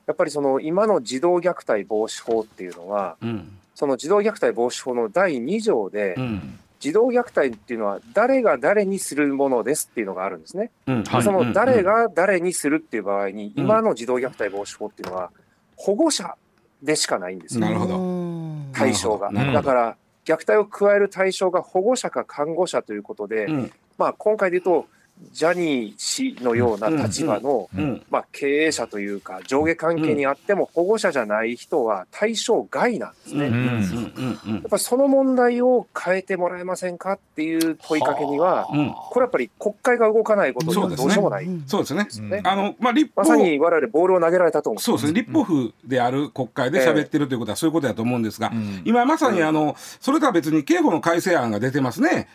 [0.08, 3.58] やっぱりその今の児童虐待防止法っていうのは、うん。
[3.74, 6.60] その児童虐待防止法の第2条で、うん。
[6.80, 10.72] 児童虐待っていうのは誰が誰にするものですっていうのがあるんですね。
[10.88, 11.24] うんはい。
[11.24, 15.32] その誰が誰にするっていう場合に、今の児童虐待防止法っていうのは
[15.76, 16.36] 保護者
[16.84, 17.62] でしかないんですよ。
[17.62, 17.98] なるほど。
[17.98, 19.32] うん対象が。
[19.32, 23.72] だから虐待を加える対象が保護者か看護者ということで、うん。
[23.98, 24.88] まあ、今回で言うと
[25.32, 33.46] ジャニー氏のような立場の、うんまあ、経営者というか上下関係にあっても保護者じゃない人は対象外なんですね。
[33.48, 41.48] うんやうんっぱりその問題を変えてもらえませんかっていう問いかけには、うんうんこれやっぱり国会が動かないことにはどうしようもない。
[41.68, 42.30] そうですね。
[42.30, 44.82] ねあのまあ立法まさに我々ボールを投げられたと思う。
[44.82, 52.28] そうですね、立法府である国会で喋ってるということはそういうことだと思うんですが、うん今まさにあの、それとは別に刑法の改正案が出てますね。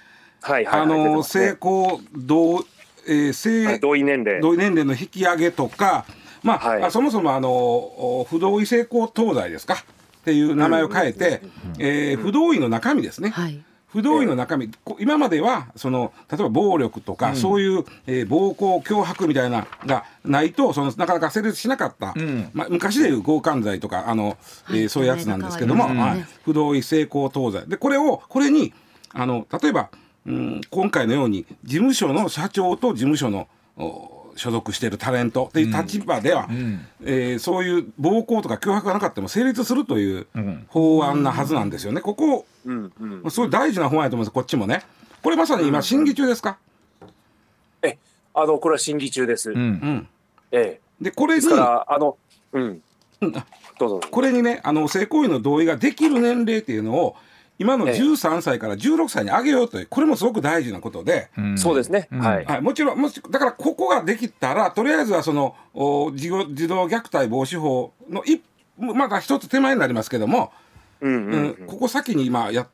[0.42, 1.56] はいはい、あの、ますね。
[1.56, 2.64] 性交同、
[3.06, 4.40] えーはい性同意年齢。
[4.40, 6.04] 同意年齢の引き上げとか、
[6.42, 6.82] まあ、はい。
[6.82, 9.74] あそもそもあの、お不同意性交等罪ですか？
[9.74, 11.42] っていう名前を変えて、
[11.78, 13.30] えー不同意の中身ですね。
[13.30, 13.62] はい。
[13.88, 22.50] 不同意の中身、こ今まではその例えば暴力とか、そういう、えー暴行脅迫みたいながないとそのなかなか成立しなかった、ん。
[22.52, 24.36] まあ、昔でいう強姦罪とかあの、
[24.68, 28.72] えーはいそういうやつなんですけども、名前が変わりまはい不同意性交等罪でこれをこれに
[29.12, 29.90] あの例えば、
[30.26, 36.86] うん、今回のように事務所の社長と事務所のお所属しているタレントっていう立場では、ん。
[37.02, 40.26] えーそういう暴行とか脅迫がなかったも成立するという
[40.68, 42.00] 法案なはずなんですよね。
[42.00, 44.32] ここ、うんうん、すごい大事な法案やと思うんです。
[44.32, 44.82] こっちもね。
[45.22, 46.58] これまさに今審議中ですか、
[47.82, 47.98] え
[48.34, 49.50] あのこれは審議中です。
[49.50, 49.56] うん。
[49.58, 50.08] うん、
[50.52, 51.04] ええ。
[51.04, 52.16] でこれにですからあの
[52.52, 52.82] うん。
[53.20, 53.36] うん。
[53.36, 53.46] あ
[53.78, 54.00] どうぞ。
[54.10, 57.16] これにねあの性行為の同意ができる年齢っていうのを
[57.60, 58.00] 今のええ。
[58.00, 61.58] 13歳から16歳に上げようというこれもすごく大事なことで、うん。
[61.58, 62.20] そうですね、うん。
[62.20, 68.42] はい、はい、もちろんもしだからここができたらとりあえずはそのお児童児童虐待防止法の一
[68.78, 70.52] まだ一つ手前になりますけども、
[71.02, 71.30] うんううん。
[71.30, 72.68] んうんここ先に今やっ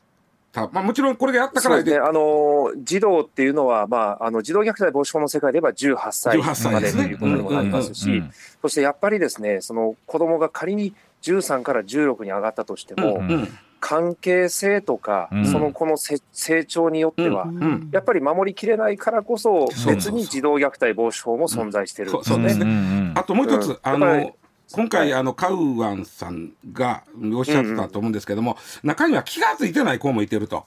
[0.52, 8.30] た、まあ、もちろんこれがやったからですね、あの児童っていうのは、まあ、あの児童虐待防止法の世界で言えば18歳18歳までねということにもなりますし、うんうんうん
[8.62, 15.46] そしてやっぱりですね、その子供が仮に13から16に上がったとしても、うんうん関係性とか、うん。
[15.46, 17.88] その子のせ成長によっては、うん。
[17.92, 22.12] やっぱり守りきれないからこそ、別に児童虐待防止法も存在してる。
[22.12, 22.50] んですよね。
[22.50, 22.64] そうですね。
[22.64, 23.78] んあともう一つ、うん。
[23.82, 24.36] あの
[24.72, 30.66] 今回あのカウアンさんがおっしゃってたと思うんですけども、中には気が付いてない子もいてると。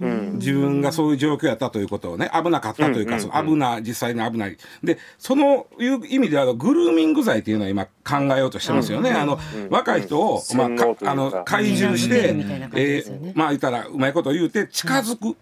[0.00, 0.32] うん。
[0.34, 3.20] 自分がそういう状況やったということをね危なかったというか、うんうんうん。
[3.20, 4.56] その危な実際に危ない。
[4.82, 10.94] でそのいう意味ではグルーミング罪っていうのは今考えようとしてますよね、あのうん若い人を、まあ、か。
[10.94, 15.36] かあの懐柔して、みたいな感じえーまあ言ったらうまいこと言うて近づく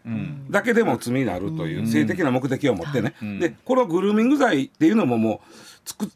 [0.51, 3.38] だけでも罪になるという性的な目的を持ってね、ん。
[3.38, 6.09] でこのグルーミング罪っていうのももう作っ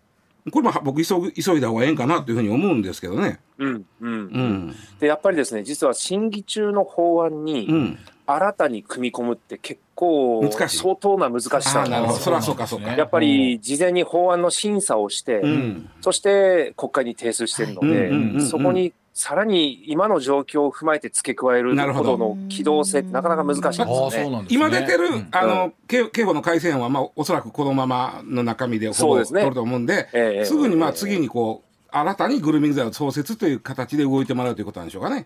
[0.51, 3.41] これも僕急ぐ急いだ方がええんかなというふうに思うんですけどね。
[3.59, 3.85] うん。
[4.01, 4.13] うん。
[4.13, 4.77] うん。
[4.99, 7.99] でやっぱりですね実は審議中の法案にうん、
[8.35, 11.87] 新たに組み込むって結構相当な難しさ。
[11.87, 12.07] なるほど。
[12.07, 12.67] なんですよそらそうか。
[12.67, 15.91] そうかやっぱり事前に法案の審査をして、うん。
[16.01, 22.17] そして国会に提出しているので、そこにさらに今の状況を踏まえて付け加えるなるほど。
[22.17, 24.31] の機動性ってなかなか難しいですああそうね。
[24.31, 24.61] なんですね。
[24.61, 25.29] 今出てる、うん。
[25.33, 29.41] あの刑刑法の改正案は、まあ、おそらくこのままの中身でほぼそうですね。
[29.41, 30.97] 取ると思うんでええすぐにまあええ。
[30.97, 35.25] 次にこう新たにグルーミング罪を創設という形で動いてもらうということなんでしょうかね。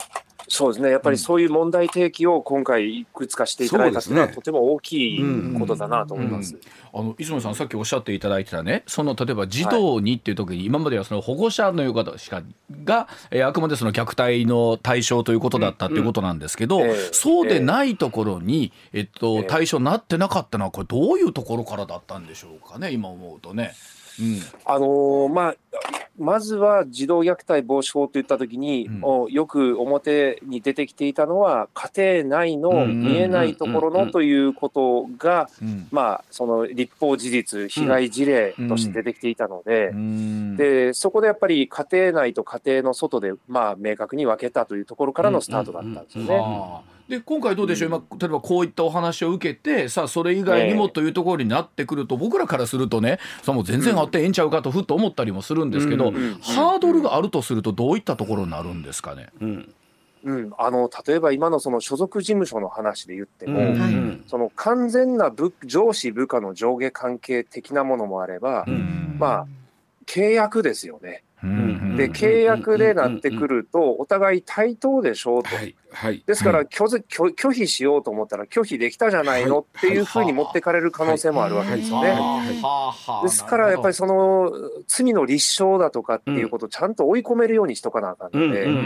[0.49, 0.91] そうですね。
[0.91, 5.25] やっぱりそういう問題提起を今回いくつかしていただいたというのはとても大きい
[5.59, 6.57] ことだなと思います。
[6.93, 12.43] あの磯野さんさっきおっしゃっていただいてたねその例えば児童にっていう時に今まではその保護者のいう方しか
[12.85, 16.85] が、えーあくまでその虐待の対象ということだったっていうことなんですけど、うん。
[16.85, 23.75] ええそうでないところに、えっとええ対象になってなかったのはこれどういうところからだったんでしょうかね今思うとね。
[24.21, 24.41] うん。
[24.65, 25.55] あのーまあ、
[26.19, 28.99] まずは児童虐待防止法といったときに、うん。
[29.03, 35.89] およく表に出てきていたのは、家庭内のうん見えないところうんうんうんのということが、うん。
[35.91, 40.57] まあ、その立法事実、被害事例として出てきていたので、うん。
[40.57, 46.37] でそこでやっぱり家庭内と家庭の外で、まあ、明確に分けたというところからのスタートだったんですよね。
[46.37, 59.29] ああで今回どうでしょう、今例えばこういったお話を受けてさあそれ以外にもええというところになってくると、僕らからするとねさあもう全然あってええんちゃうかとふっと思ったりもするんですけど、うんうんハードルがあるとするとどういったところになるんですかね？
[59.41, 59.75] うん。
[60.25, 63.79] うん、あの例えば今のその所属事務所の話で言っても、うん。
[63.79, 64.21] はい。
[64.27, 69.17] その完全な部上司部下の上下関係的なものもあれば、うん。
[69.19, 69.47] まあ
[70.07, 71.23] 契約ですよね。
[71.45, 75.55] うんで契約でなってくるとお互い対等でしょうと。
[75.55, 76.23] はいはい。
[76.27, 82.11] ですから拒絶拒拒否しようと思ったら拒否できたじゃないのっていうふうに持ってかれる可能性もあるわけですよね。
[82.11, 83.27] はい。
[83.27, 84.53] ですからやっぱりその
[84.89, 88.79] 罪の立証だとかっていうことをちゃんと追い込めるようにしとかなあかんので、うんう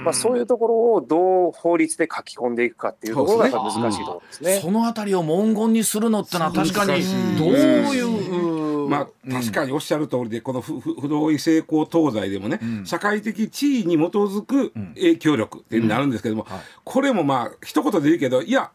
[0.00, 4.60] んまあ、そういうところをどう法律で書き込んでいくかっていうところが難しいところですね。
[4.60, 7.02] そのあたりを文言にするのってのは確かに
[7.38, 12.86] どういう、まあ、確かにおっしゃる通りで、この不不不同意性交等罪でもね、うん。
[12.86, 16.60] 社会的地位に基づく影響力っていうふうになるんですけども、はい。
[16.84, 18.70] これもまあ一言で言うけどいや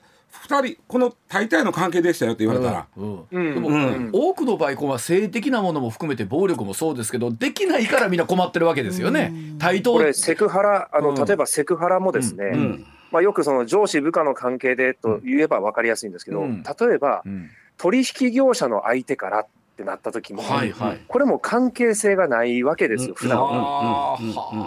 [0.47, 3.23] 2人この大体の関係でしたよって言われたら、うん。
[3.31, 3.53] うん。
[3.53, 4.09] でも、うん。
[4.13, 9.33] 多くの場合こうは性的なものも含めて暴力もそうですけどできないからみんな困ってるわけですよね。
[9.59, 9.93] 対等。
[9.93, 11.15] これセクハラあの、うん。
[11.15, 12.85] 例えばセクハラもですね、うん。
[13.11, 16.63] まあ、よくその上司部下の関係でと言えば分かりやすいんですけど、うん。
[16.63, 17.49] 例えばうん。
[17.77, 19.45] 取引業者の相手から
[19.77, 20.99] ってなった時も、はいはい。
[21.07, 24.17] これも関係性がないわけですよ、普段は。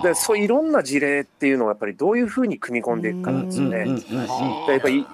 [0.04, 3.86] でそういろんな事例っていうのをやっぱりどういうふうに組み込んでいくかなんですよね。
[4.68, 5.04] やっぱり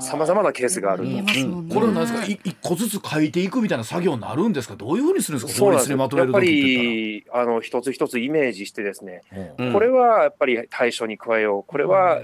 [0.00, 9.22] さまざまなケースがあると見えますもんねこれは何ですかい一個ずつ書いていくみたいな作業になるんですかどういうふうにするんですかそうですやっぱりあの一つ一つイメージしてですね。
[9.58, 12.20] うんこれはやっぱり対象に加えようこれは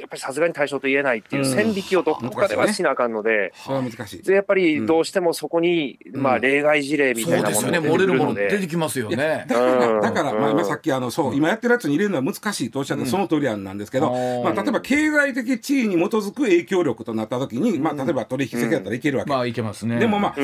[0.00, 4.22] やっぱりさすがに対象と言えないっていう線引きをどこかではしなあかんので、それは難しい。
[4.22, 8.48] でやっぱりどうしてもそこに、まあ、例外事例みたいなものが出てくるので。
[8.48, 9.44] 出てきますよね。
[9.48, 14.10] だから、だからまあ、今さっきあの、そう、今やってるやつに入れるのは難しいとおっしゃったその通りなんですけど、
[14.44, 19.30] まあ、例えば経済的地位に基づく影響力となったときに、まあ、例えば取引先だったらいけるわけ。
[19.30, 19.98] まあ、いけますね。
[19.98, 20.34] でもまあ、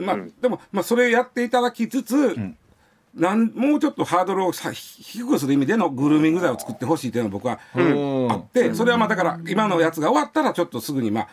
[0.00, 2.36] まあ、でも、まあ、それやっていただきつつ、
[3.14, 7.58] なんもうちょっとハードルをさ低くする意味でのグルーミング剤を作ってほしいっていうのは僕は
[8.32, 11.28] あって、それはまあだから今のやつが終わったらちょっとすぐにまあ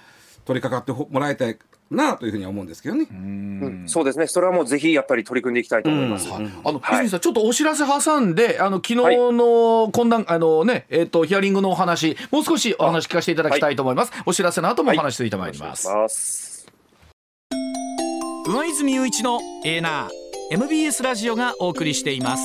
[0.45, 1.57] 取り掛かってもらいたい
[1.91, 3.07] なというふうに思うんですけどね。
[3.09, 4.27] うん、そうですね。
[4.27, 6.29] それはもうぜひやっぱり取り組んでいきたいと思います。
[6.29, 9.03] うん、あの、はい、泉さん、ちょっとお知らせ挟んで、あの昨日の
[9.91, 14.11] 懇談、はい、あのね、えっ、ー、とヒアリングのお話、もう少しお話聞かせていただきたいと思います。
[14.11, 15.87] はい、お知らせの後もお話ついてまいります。
[15.87, 16.09] はい、
[18.51, 20.26] 上泉雄一のエーナー。
[20.49, 22.43] MBS ラジオがお送りしています。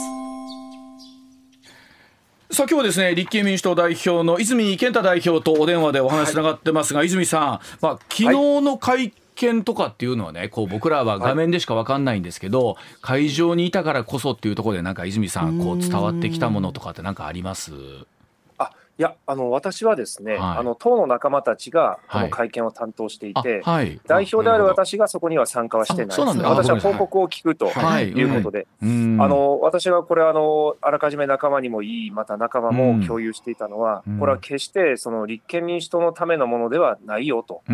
[2.51, 7.43] さあ今日はですね立憲民主党代表の泉健太代表とお電話でお話つながってますが、はい、泉さん、
[7.81, 17.73] まあ、昨日の会見とかっていうのはねこう僕らは画面でしか分かんないんですけど、会場にいたからこそっていうところでなんか泉さんこう伝わってきたものとかって何かあります？
[18.99, 28.23] いや、あの私はですね、はい、あの党の仲間たちがこの会見を担当していて、はい、代表である私がそこには参加はしてないです、ね、私は報告を聞くとい。
[28.23, 37.73] うことで、あの私がこれあの、あらかじめ仲間にもいい、また仲間も共有していたのは、これは決してその立憲民主党のためのものではないよと、そ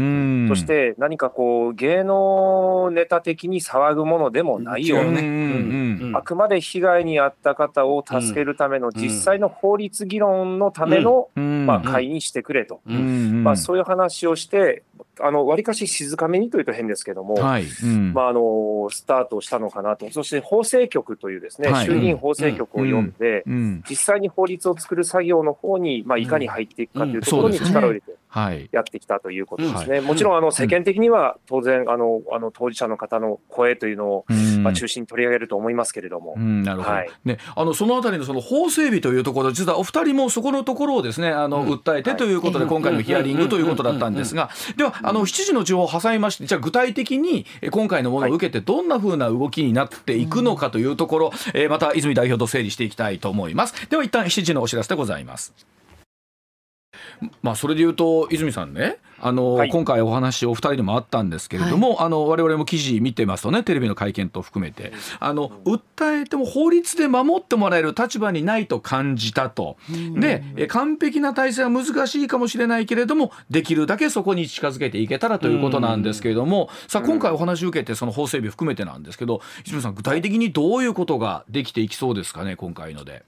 [0.55, 14.83] して何かこう、芸能ネタ的に騒ぐものでもないよと、あくまで被害に遭った方を助けるための実際の法律議論のためのの、まあ、会にしてくれと、まあ、そういう話をして、
[15.21, 17.65] あの、わりかし静かめにというと変ですけども、はい。
[17.83, 20.11] うん、まあ、あの、スタートしたのかなと。
[20.11, 28.13] そして法制局というですね、はい、衆議院法制局を読んで、うん、実際に法律を作る作業の方に、まあ、いかに入っていくかというところに力を入れて、
[28.73, 30.01] やってきたということですね。
[30.01, 34.25] もちろん、あの、世間的には当然、あの、あの、当事者の方の声というのを、
[34.63, 36.37] まあ、中心に取り上げると思いますけれども。
[36.37, 36.91] なるほど。
[36.91, 53.89] はい、ね、あの、そのあたりのその法整備というところ、実はお二人もそこのところをですね、あの、訴えてということで、今回のヒアリングということだったんですが、では、あの7時の情報を挟みましてじゃあ具体的に今回のものを受けてどんなふうな動きになっていくのかというところ、えー、また泉代表と整理していきたいと思います。
[53.89, 55.55] では一旦7時のお知らせでございます
[57.43, 64.93] まあそれで言うと泉さんねあの、はい、今回お話お二人でもあったんですけれども、はい、あの我々も記事見てますとねテレビの会見と含めて。
[65.21, 69.77] あの訴えても法律で守ってもらえる立場にないと感じたと、
[70.15, 83.25] で完璧な体制は難しいかもしれないけれどもできるだけそこに近づけていけたらということなんですけれども、さあ今回お話を受けてその法整備含めてなんですけど泉さん具体的にどういうことができていきそうですかね今回ので。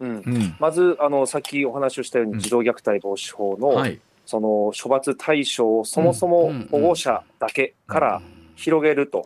[0.00, 8.22] うん、まずあのさっきお話をしたように児童虐待防止法の、はい、その処罰対象をそもそも保護者だけから
[8.60, 9.24] 広げると、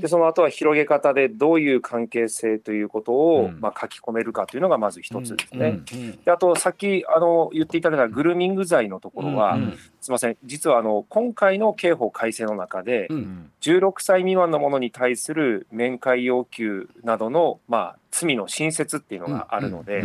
[0.00, 5.80] でその後は広げ方でどういう関係性ということを、まあ、書き込めるかというのがまず一つですね。
[6.24, 9.58] であとさっきあの言っていただいたグルーミング罪のところは、
[10.00, 10.36] すみません。
[10.44, 13.08] 実はあの今回の刑法改正の中で、
[13.60, 20.04] 16歳未満の者に対する面会要求などの、まあ、罪の新設っていうのがあるので、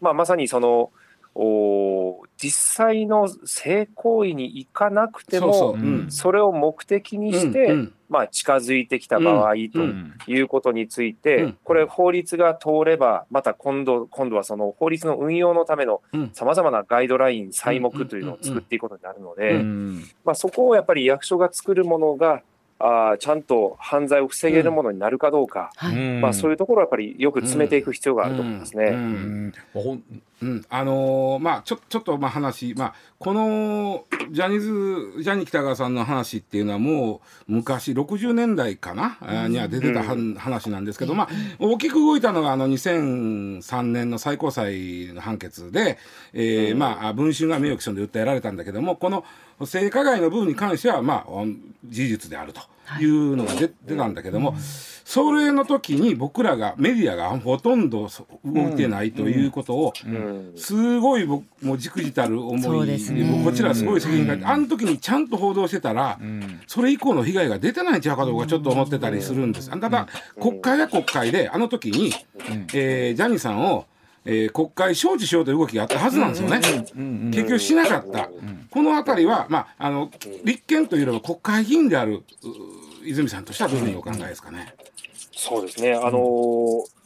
[0.00, 0.90] まあ、まさにその
[1.40, 5.76] お実際の性行為に行かなくても
[6.08, 9.78] それを目的にして、うんうん、まあ、近づいてきた場合と
[10.30, 19.62] いうことについて、これ法律が通ればまた今度今度はその法律の運用のためのさまざまなガイドライン細目というのを作っていくことになるので、
[20.24, 22.42] まあ、そこをやっぱり役所が作るものが
[22.80, 28.84] あちゃんと犯罪を防げるものになるかどうか、うん、まあ、そういうところはやっぱりよく詰めていく必要があると思いますね。
[28.86, 28.94] うん。
[28.94, 29.52] うん
[30.68, 34.60] あのー、まあ、ちょちょっとまあ話、まあ、このジャニー
[35.16, 45.98] ズジャニー喜多川さんの話っていうのはもう昔60年代かな、うん、には出てた話なんですけど、まあ、大きく動いたのがあの2003年の最高裁の判決で、
[46.32, 49.24] えーまあ、文春が名誉毀損で訴えられたんだけどもこの
[49.66, 51.30] 性加害の部分に関しては、まあ、
[51.84, 52.60] 事実であると
[53.00, 53.04] い。
[53.04, 54.54] うのが出,、てたんだけども、
[55.04, 58.08] それの時に僕らがメディアがほとんど
[58.44, 59.92] 動いてないということを、
[60.56, 62.98] すごい僕もじくじたる思いで、
[63.44, 66.18] こちらすごい責任があって、あの時にちゃんと報道してたら、
[66.66, 69.70] それ以降の被害が出てないんちゃうかどうかちょっと思ってたりするんです。
[69.70, 70.08] ただ
[70.40, 72.12] 国会は国会であの時に、
[72.74, 73.86] えー、ジャニーさんを
[74.30, 76.60] えー、国会招致しようという動きがあったはずなんですよね。
[77.32, 78.28] 結局しなかった。
[78.70, 80.10] この辺りは、まあ、あの、
[80.44, 82.22] 立憲というよりは国会議員である
[83.04, 84.74] 泉さんとしてはどういうふうにお考えですかね。
[85.32, 85.94] そうですね。
[85.94, 86.98] あのー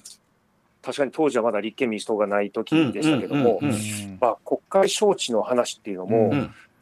[0.82, 3.61] 確かに当時はまだ立憲民主党がない時でしたけども、
[4.20, 6.32] まあ、国会招致の話っていうのも、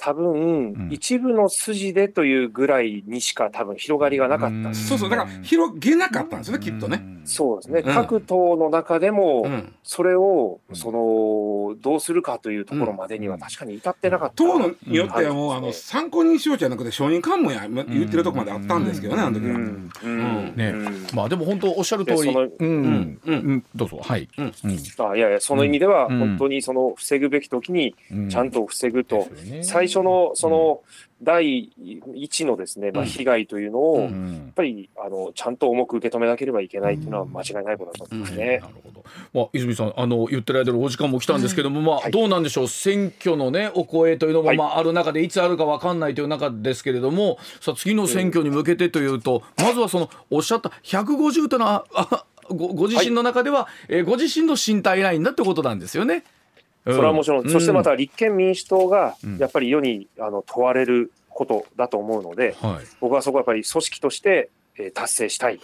[0.00, 7.04] 多分、一部の筋でというぐらいにしか多分広がりがなかった、そうそう、だから広げなかったんですね、きっとね。
[7.24, 9.46] そうですね、各党の中でも、
[9.82, 14.34] それを、その、どうするかというところまでには確かに至ってなかった。
[14.36, 19.59] 党によってはもう、あの、参考人招致じゃなくて承認喚問や言ってるとこまであったんですけどね、あの時は。
[20.57, 20.74] ね、
[21.14, 24.28] まあでも本当おっしゃる通り、うん、うん、どうぞ、はい。
[24.38, 27.94] あいやいや、その意味では、本当にその防ぐべき時に、
[28.30, 29.28] ちゃんと防ぐと、
[29.62, 30.80] 最初のその
[31.22, 31.70] 第
[32.14, 34.11] 一のですね、まあ、被害というのを、やっ
[34.55, 38.59] ぱりあのちゃんと重く受け止めなければいけないというのは間違いないことだと思いますね。
[38.61, 39.05] なるほど。
[39.34, 42.68] まあ泉さんあの言ってる間のお時間も来たんですけども、まあ、どうなんでしょう？
[42.68, 56.24] 選挙のねお声というのも、まあある中でいつあるかわかんないという中ですけれども、さあ次の選挙に向けてというと、まずはそのおっしゃった150というのはあごご自身の中では、はい、えー、ご自身の身体ラインだってことなんですよね。
[56.85, 64.51] それはもちろん、うん、そしてまた立憲民主党がやっぱり世にあの問われることだと思うので、はい、僕はそこはやっぱり組織として
[64.95, 65.61] 達成したい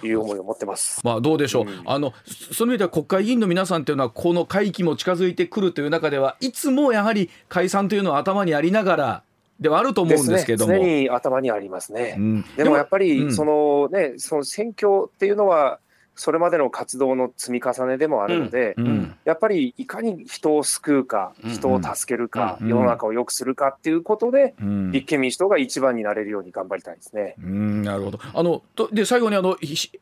[0.00, 1.00] という思いを持ってます。
[1.04, 1.64] はい、まあどうでしょう。
[1.64, 2.12] うん、あの
[2.52, 9.22] その意味では国会議員の皆さんというのはこの会期も近づいてくるという中ではいつもやはり解散というのは頭にありながら。
[9.60, 12.16] ではあると思うんですけども、ね、常に頭にありますね。
[12.18, 15.78] うん、でもやっぱり、そのね、その選挙っていうのは
[16.16, 18.86] それまでの活動の積み重ねでもあるので、うん。
[18.86, 22.66] うん、やっぱりいかに人を救うか、人を助けるか、うん。
[22.66, 27.34] うん、世の中を良くするかっていうことで、うん、立憲民主党が一番になれるように頑張りたいですね。
[27.42, 28.20] うん、なるほど。
[28.32, 29.56] あのとで最後にあの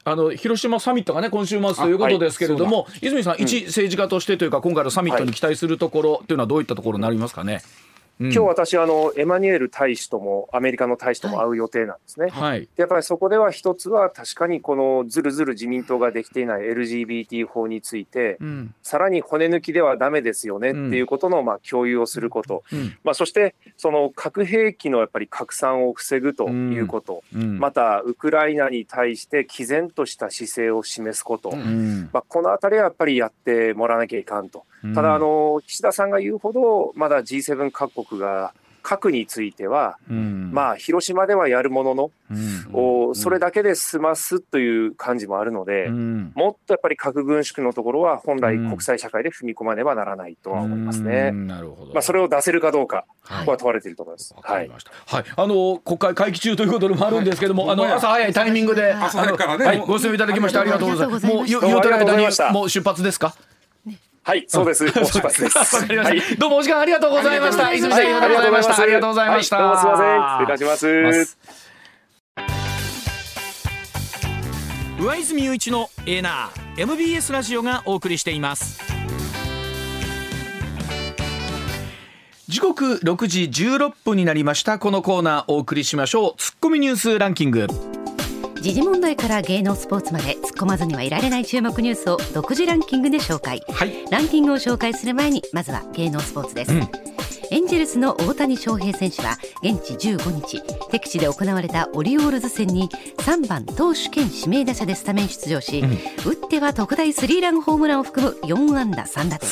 [0.05, 7.55] あの広島サミットがね今週末ということですけれども、はい、泉さん、一政治家としてというか今回のサミットに期待するところというのはどういったところになりますかね？
[7.55, 7.63] はい
[8.31, 12.29] 今日私あの、エマニュエル大使とも、アメリカの大使とも会う予定なんですね。
[12.31, 34.65] はい、やっぱりそこでは一つは、確かにこのずるずる自民党ができていない LGBT 法について、うん、さらに骨抜きではだめですよねっていうことのまあ共有をすること、うん、まあ、そしてその核兵器のやっぱり拡散を防ぐということ、うん、またウクライナに対して毅然とした姿勢を示すこと、まあ、このあたりはやっぱりやってもらわなきゃいかんと。
[34.95, 38.53] ただあの、岸田さんが言うほど、まだ G7 各国が
[38.83, 51.31] 核については、うん、まあ、広島ではやるものの、うん、それだけで済ますという感じもあるので、うん、もっとやっぱり核軍縮のところは、本来、国際社会で踏み込まねばならないとは思いますね。
[51.31, 51.95] なるほど。
[51.95, 54.35] まあ、それを出せるかどうか、はい、ここは問われていると思います。
[54.43, 61.27] はい、はい、あの国会会期中ということでもあるんですけども、あの朝早いタイミングで、朝早からね、はい、ご出演いただきましてありがとうございます。
[61.27, 63.35] もう言うてる間にもう出発ですか？
[64.25, 64.85] はい、そうです。
[64.85, 65.59] もう出発です。
[65.85, 67.73] はい、どうもお時間ありがとうございました。
[67.73, 68.83] 泉さん、ありがとうございました。
[68.83, 69.59] ありがとうございました。
[69.59, 70.21] どうもすみません。
[70.21, 71.39] 失礼いたします。
[75.01, 78.81] 上泉雄一のエナー MBS ラジオがお送りしています。
[82.47, 87.67] 時刻6時16分になりましたこのコーナーお送りしましょうツッコミニュースランキング
[88.63, 97.12] 時事問題から芸能スポーツまで突っ込まずにはいられない注目ニュースを独自ランキングで紹介、はい、ランキングを紹介する前にまずは芸能スポーツです、うん
[97.53, 102.89] エンジェルスの大谷翔平選手は現地15日敵地で行われたオリオールズ戦に
[103.19, 109.51] 3番投手兼指名打者でスタメン出場し、うん、打っては特大スリーランホームランを含む4安打3打点。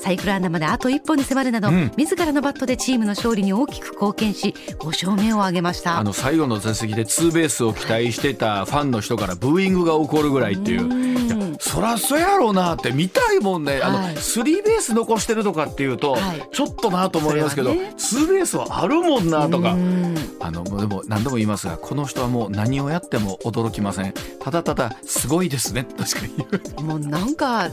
[0.00, 5.98] サイクル安打まであと1本に迫るなど、うん、自らのバットでチームの勝利に大きく貢献し5勝目を挙げました。
[5.98, 10.86] あの最後の座席でツーベースを期待してたファンの人からブーイングが起こるぐらいっていう。
[10.86, 11.12] う
[11.62, 19.76] そらそやろうなって見たいもんね、はい、あのスリーベース残してるとかっていうと、はい、ちょっとなと思いますけど、ね、ツーベースはあるもんなとか。
[20.40, 24.14] あのでも何度も言いますがこの人はもう何をやっても驚きません。
[24.40, 26.26] ただただすごいですね確か
[26.80, 27.70] にもうなんか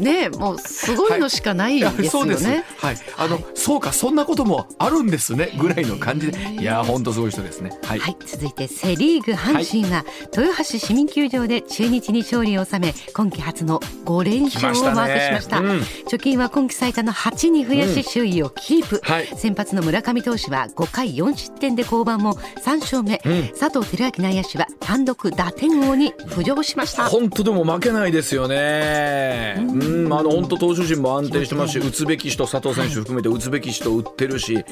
[0.00, 6.38] ねもうすごいのしかないですよね、はい、あの、そうかそんなこともあるんですねぐらいの感じで。
[6.54, 6.64] い。
[6.64, 10.04] や本当すごい人ですね、はい、続いてセ・リーグ阪神が
[10.36, 15.68] 豊橋市民球場で中日に勝利を収め今季初の5連勝をマークしました、ね。
[15.68, 27.06] うん、貯金は今季最多の8に増やし首位をキープ、うんはい、先発の村上投手は5回4失点で降板も3勝目、うん、佐藤輝明内野手は単独打点王に浮上しました。
[27.06, 29.56] 本当でも負けないですよね。
[29.58, 30.12] うん。
[30.12, 34.64] あの本当投手陣も安定してますし打つべき人佐藤選手含めて打つべき人打ってるし、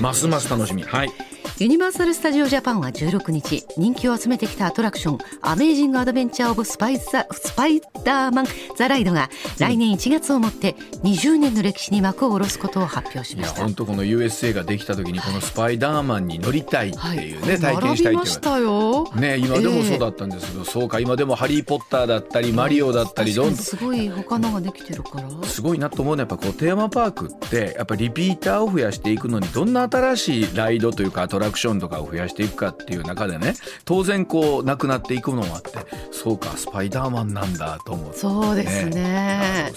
[0.00, 0.82] ますます楽しみ。
[0.82, 1.10] はい。
[1.58, 7.12] ユニバーサル・スタジオ・ジャパンは16日人気を集めてきたアトラクションアメージング・アドベンチャー・オブ・スパイス
[7.54, 8.46] パイダーマン・
[8.76, 10.72] ザ・ライドが来年1月をもって
[11.04, 25.28] 20年の歴史に幕を下ろすことを発表しました本当この USA ができた時にこのスパイダーマンに乗りたいっていうね、はい、体験したいっていうね今でもそうだったんですけど、えー、そうか今でもハリー・ポッターだったりマリオだったりどんどんすごい他のができてるから。
[25.44, 35.70] すごいなと思うのはやっぱこうテーマパークってやっぱりリピーターを増やしていくのにどんな新しいライドというかアトラクションとかを増やしていくかっていう中でね当然こうなくなっていくのもあって。
[36.10, 38.54] そうかスパイダーマンなんだと思って、そう。
[38.56, 39.72] ですね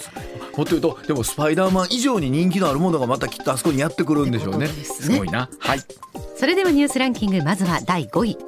[0.56, 5.50] もっと言うとでもスパイダーマン以上に人気のあるものがまたきっとあそこにやってくるんでしょうね、ね、すごいな。
[5.58, 5.80] はい。
[6.36, 8.38] それではニュースランキングまずは第5位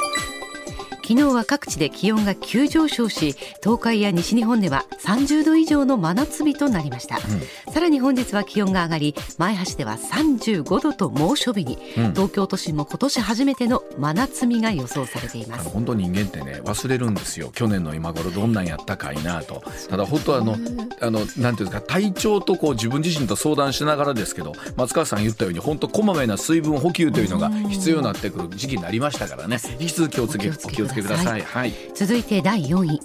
[1.10, 3.34] 昨日は各地で気温が急上昇し
[3.64, 15.68] 東海や西日本では30度以上の真夏日となりました、うん、さらに本日は気温が上がり前橋では35度と猛暑日に、うん、東京都心も今年初めての真夏日が予想されています。
[15.70, 17.50] 本当人間ってね忘れるんですよ。
[17.52, 19.64] 去年の今頃どんなんやったかいなと。
[19.88, 20.56] ただ本当あの
[21.00, 29.58] あのなんていうんですか体調とこう自分自身と相談しながらですけど松川さん言ったように本当こまめな水分補給というのが必要になってくる時期になりましたからね。
[29.80, 30.48] 引き続きお気
[30.82, 33.00] をつけください、はい、続いて第4位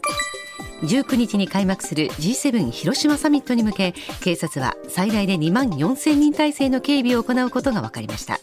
[0.81, 8.39] 19日に開幕する G7 広島サミットに向け警察は最大で2万4000人体制の警備を行うことが分かりました。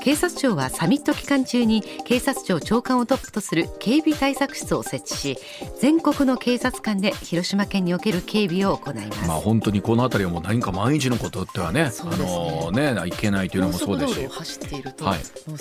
[0.00, 5.38] 警察庁はサミット期間中に警察庁長官をトップとする警備対策室を設置し
[5.80, 9.26] 全国の警察官で広島県における警備を行います。
[9.26, 14.26] まあ本当にこの辺りはもう何か毎日のことってはねねあのねいけないというのもそうですし。
[14.26, 15.18] 走っていると、はい、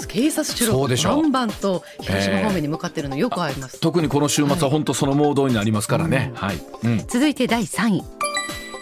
[0.08, 8.18] 警察庁がバンバンと広島方面に向かっているのよくあります、えー、特にこの週末は本当そのモードになりますからね、はい、うん、続いて第3位。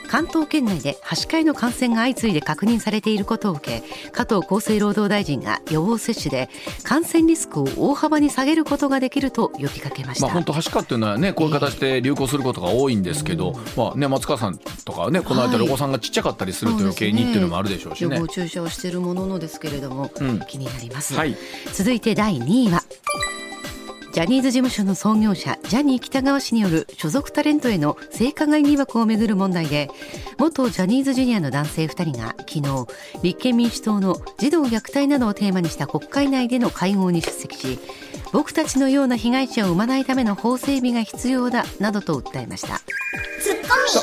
[0.07, 6.49] 関東圏内ではしかの感染が相次いで確認されていることを受け加藤厚生労働大臣が予防接種で
[6.83, 21.35] 感染リスクを大幅に下げることができると呼びかけました、まあ、本当はしかっていうのはねこういう形で流行することが多いんですけど、えー、まあね、松川さんとかねこの間お子さんがちっちゃかったりすると余計にっていうのもあるでしょうしね、予防注射をしているもののですけれども、うん、気になります、はい、
[21.73, 22.83] 続いて第2位は
[24.15, 29.89] ジャニーズ事務所の創業者ジャニー喜多川氏による所属タレントへの性加害疑惑をめぐる問題で
[30.37, 32.87] 元ジャニーズジュニアの男性2人が昨日
[33.23, 37.77] 立憲民主党の児童虐待などをテーマにした国会内での会合に出席し
[38.31, 42.79] 僕たちのような被害者を生まないための法整備が必要だなどと訴えました。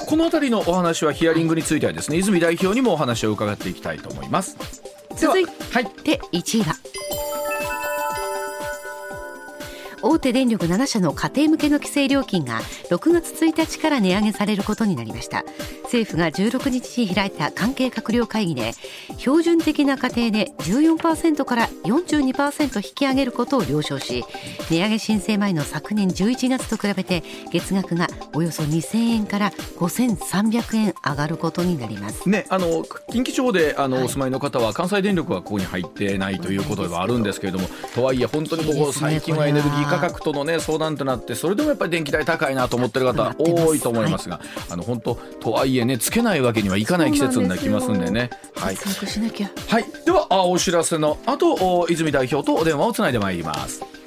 [0.07, 4.59] この辺りのお話はヒアリングについてはですね泉代表にもお話を伺っていきたいと思います。
[5.17, 6.75] 続いて1位は、
[10.03, 15.44] 大手電力7社の家庭向けの規制料金が6月1日から値上げされることになりました。
[15.93, 18.72] 政府が16日に開いた関係閣僚会議で
[19.18, 24.24] 標準的な家庭で14%から42%引き上げることを了承し
[24.70, 27.22] 値上げ申請前の昨年11月と比べて
[27.53, 32.26] 月額がおよそ2000円から5300円上がることになります。
[32.26, 48.30] ねあの近畿地方であの、はい、お住まいの方は関西電力はここに入ってないということではあるんですけれどもとはいえ本当にここ最近はエネルギー価格との、ね、相談となってそれでもやっぱり電気代高いなと思ってる方多いと思いますが、はい、あの本当とはいえねつけないわけにはいかない季節になきますんでね。
[48.55, 48.76] はい、
[49.68, 54.01] はい、ではあお知らせの後泉代表とお電話をつないでまいります。